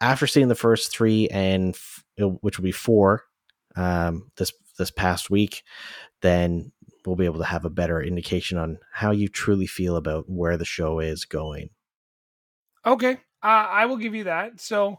[0.00, 2.04] after seeing the first three and f-
[2.40, 3.22] which will be four
[3.76, 5.62] um, this this past week,
[6.22, 6.72] then
[7.06, 10.56] we'll be able to have a better indication on how you truly feel about where
[10.56, 11.70] the show is going.
[12.84, 13.12] Okay,
[13.42, 14.60] uh, I will give you that.
[14.60, 14.98] So,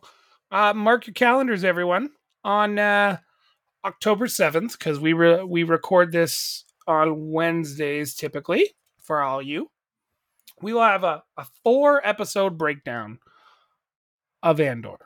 [0.51, 2.09] uh, mark your calendars, everyone,
[2.43, 3.17] on uh,
[3.85, 8.73] October seventh, because we re- we record this on Wednesdays typically
[9.03, 9.69] for all you.
[10.61, 13.19] We will have a, a four episode breakdown
[14.43, 14.97] of Andor,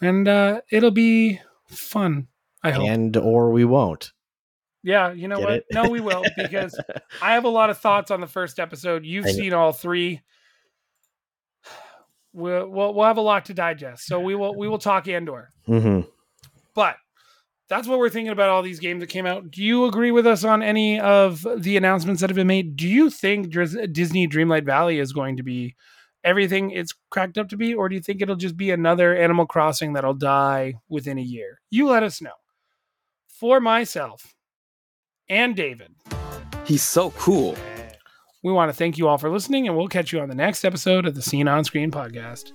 [0.00, 2.28] and uh, it'll be fun.
[2.62, 2.88] I hope.
[2.88, 4.12] And or we won't.
[4.82, 5.64] yeah, you know Get what?
[5.70, 6.78] No, we will because
[7.22, 9.04] I have a lot of thoughts on the first episode.
[9.04, 10.22] You've seen all three.
[12.34, 15.52] We'll, we'll we'll have a lot to digest, so we will we will talk Andor.
[15.66, 16.00] hmm
[16.74, 16.96] But
[17.68, 19.50] that's what we're thinking about all these games that came out.
[19.50, 22.76] Do you agree with us on any of the announcements that have been made?
[22.76, 25.76] Do you think Disney Dreamlight Valley is going to be
[26.24, 29.46] everything it's cracked up to be, or do you think it'll just be another Animal
[29.46, 31.60] Crossing that'll die within a year?
[31.70, 32.32] You let us know.
[33.28, 34.34] For myself
[35.28, 35.94] and David.
[36.64, 37.56] He's so cool.
[38.44, 40.66] We want to thank you all for listening, and we'll catch you on the next
[40.66, 42.52] episode of the Scene on Screen podcast.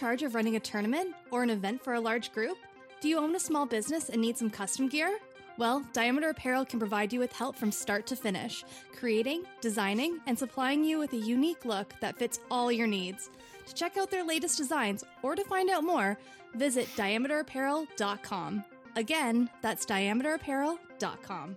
[0.00, 2.56] Charge of running a tournament or an event for a large group?
[3.02, 5.18] Do you own a small business and need some custom gear?
[5.58, 8.64] Well, Diameter Apparel can provide you with help from start to finish,
[8.98, 13.28] creating, designing, and supplying you with a unique look that fits all your needs.
[13.66, 16.16] To check out their latest designs or to find out more,
[16.54, 18.64] visit diameterapparel.com.
[18.96, 21.56] Again, that's diameterapparel.com.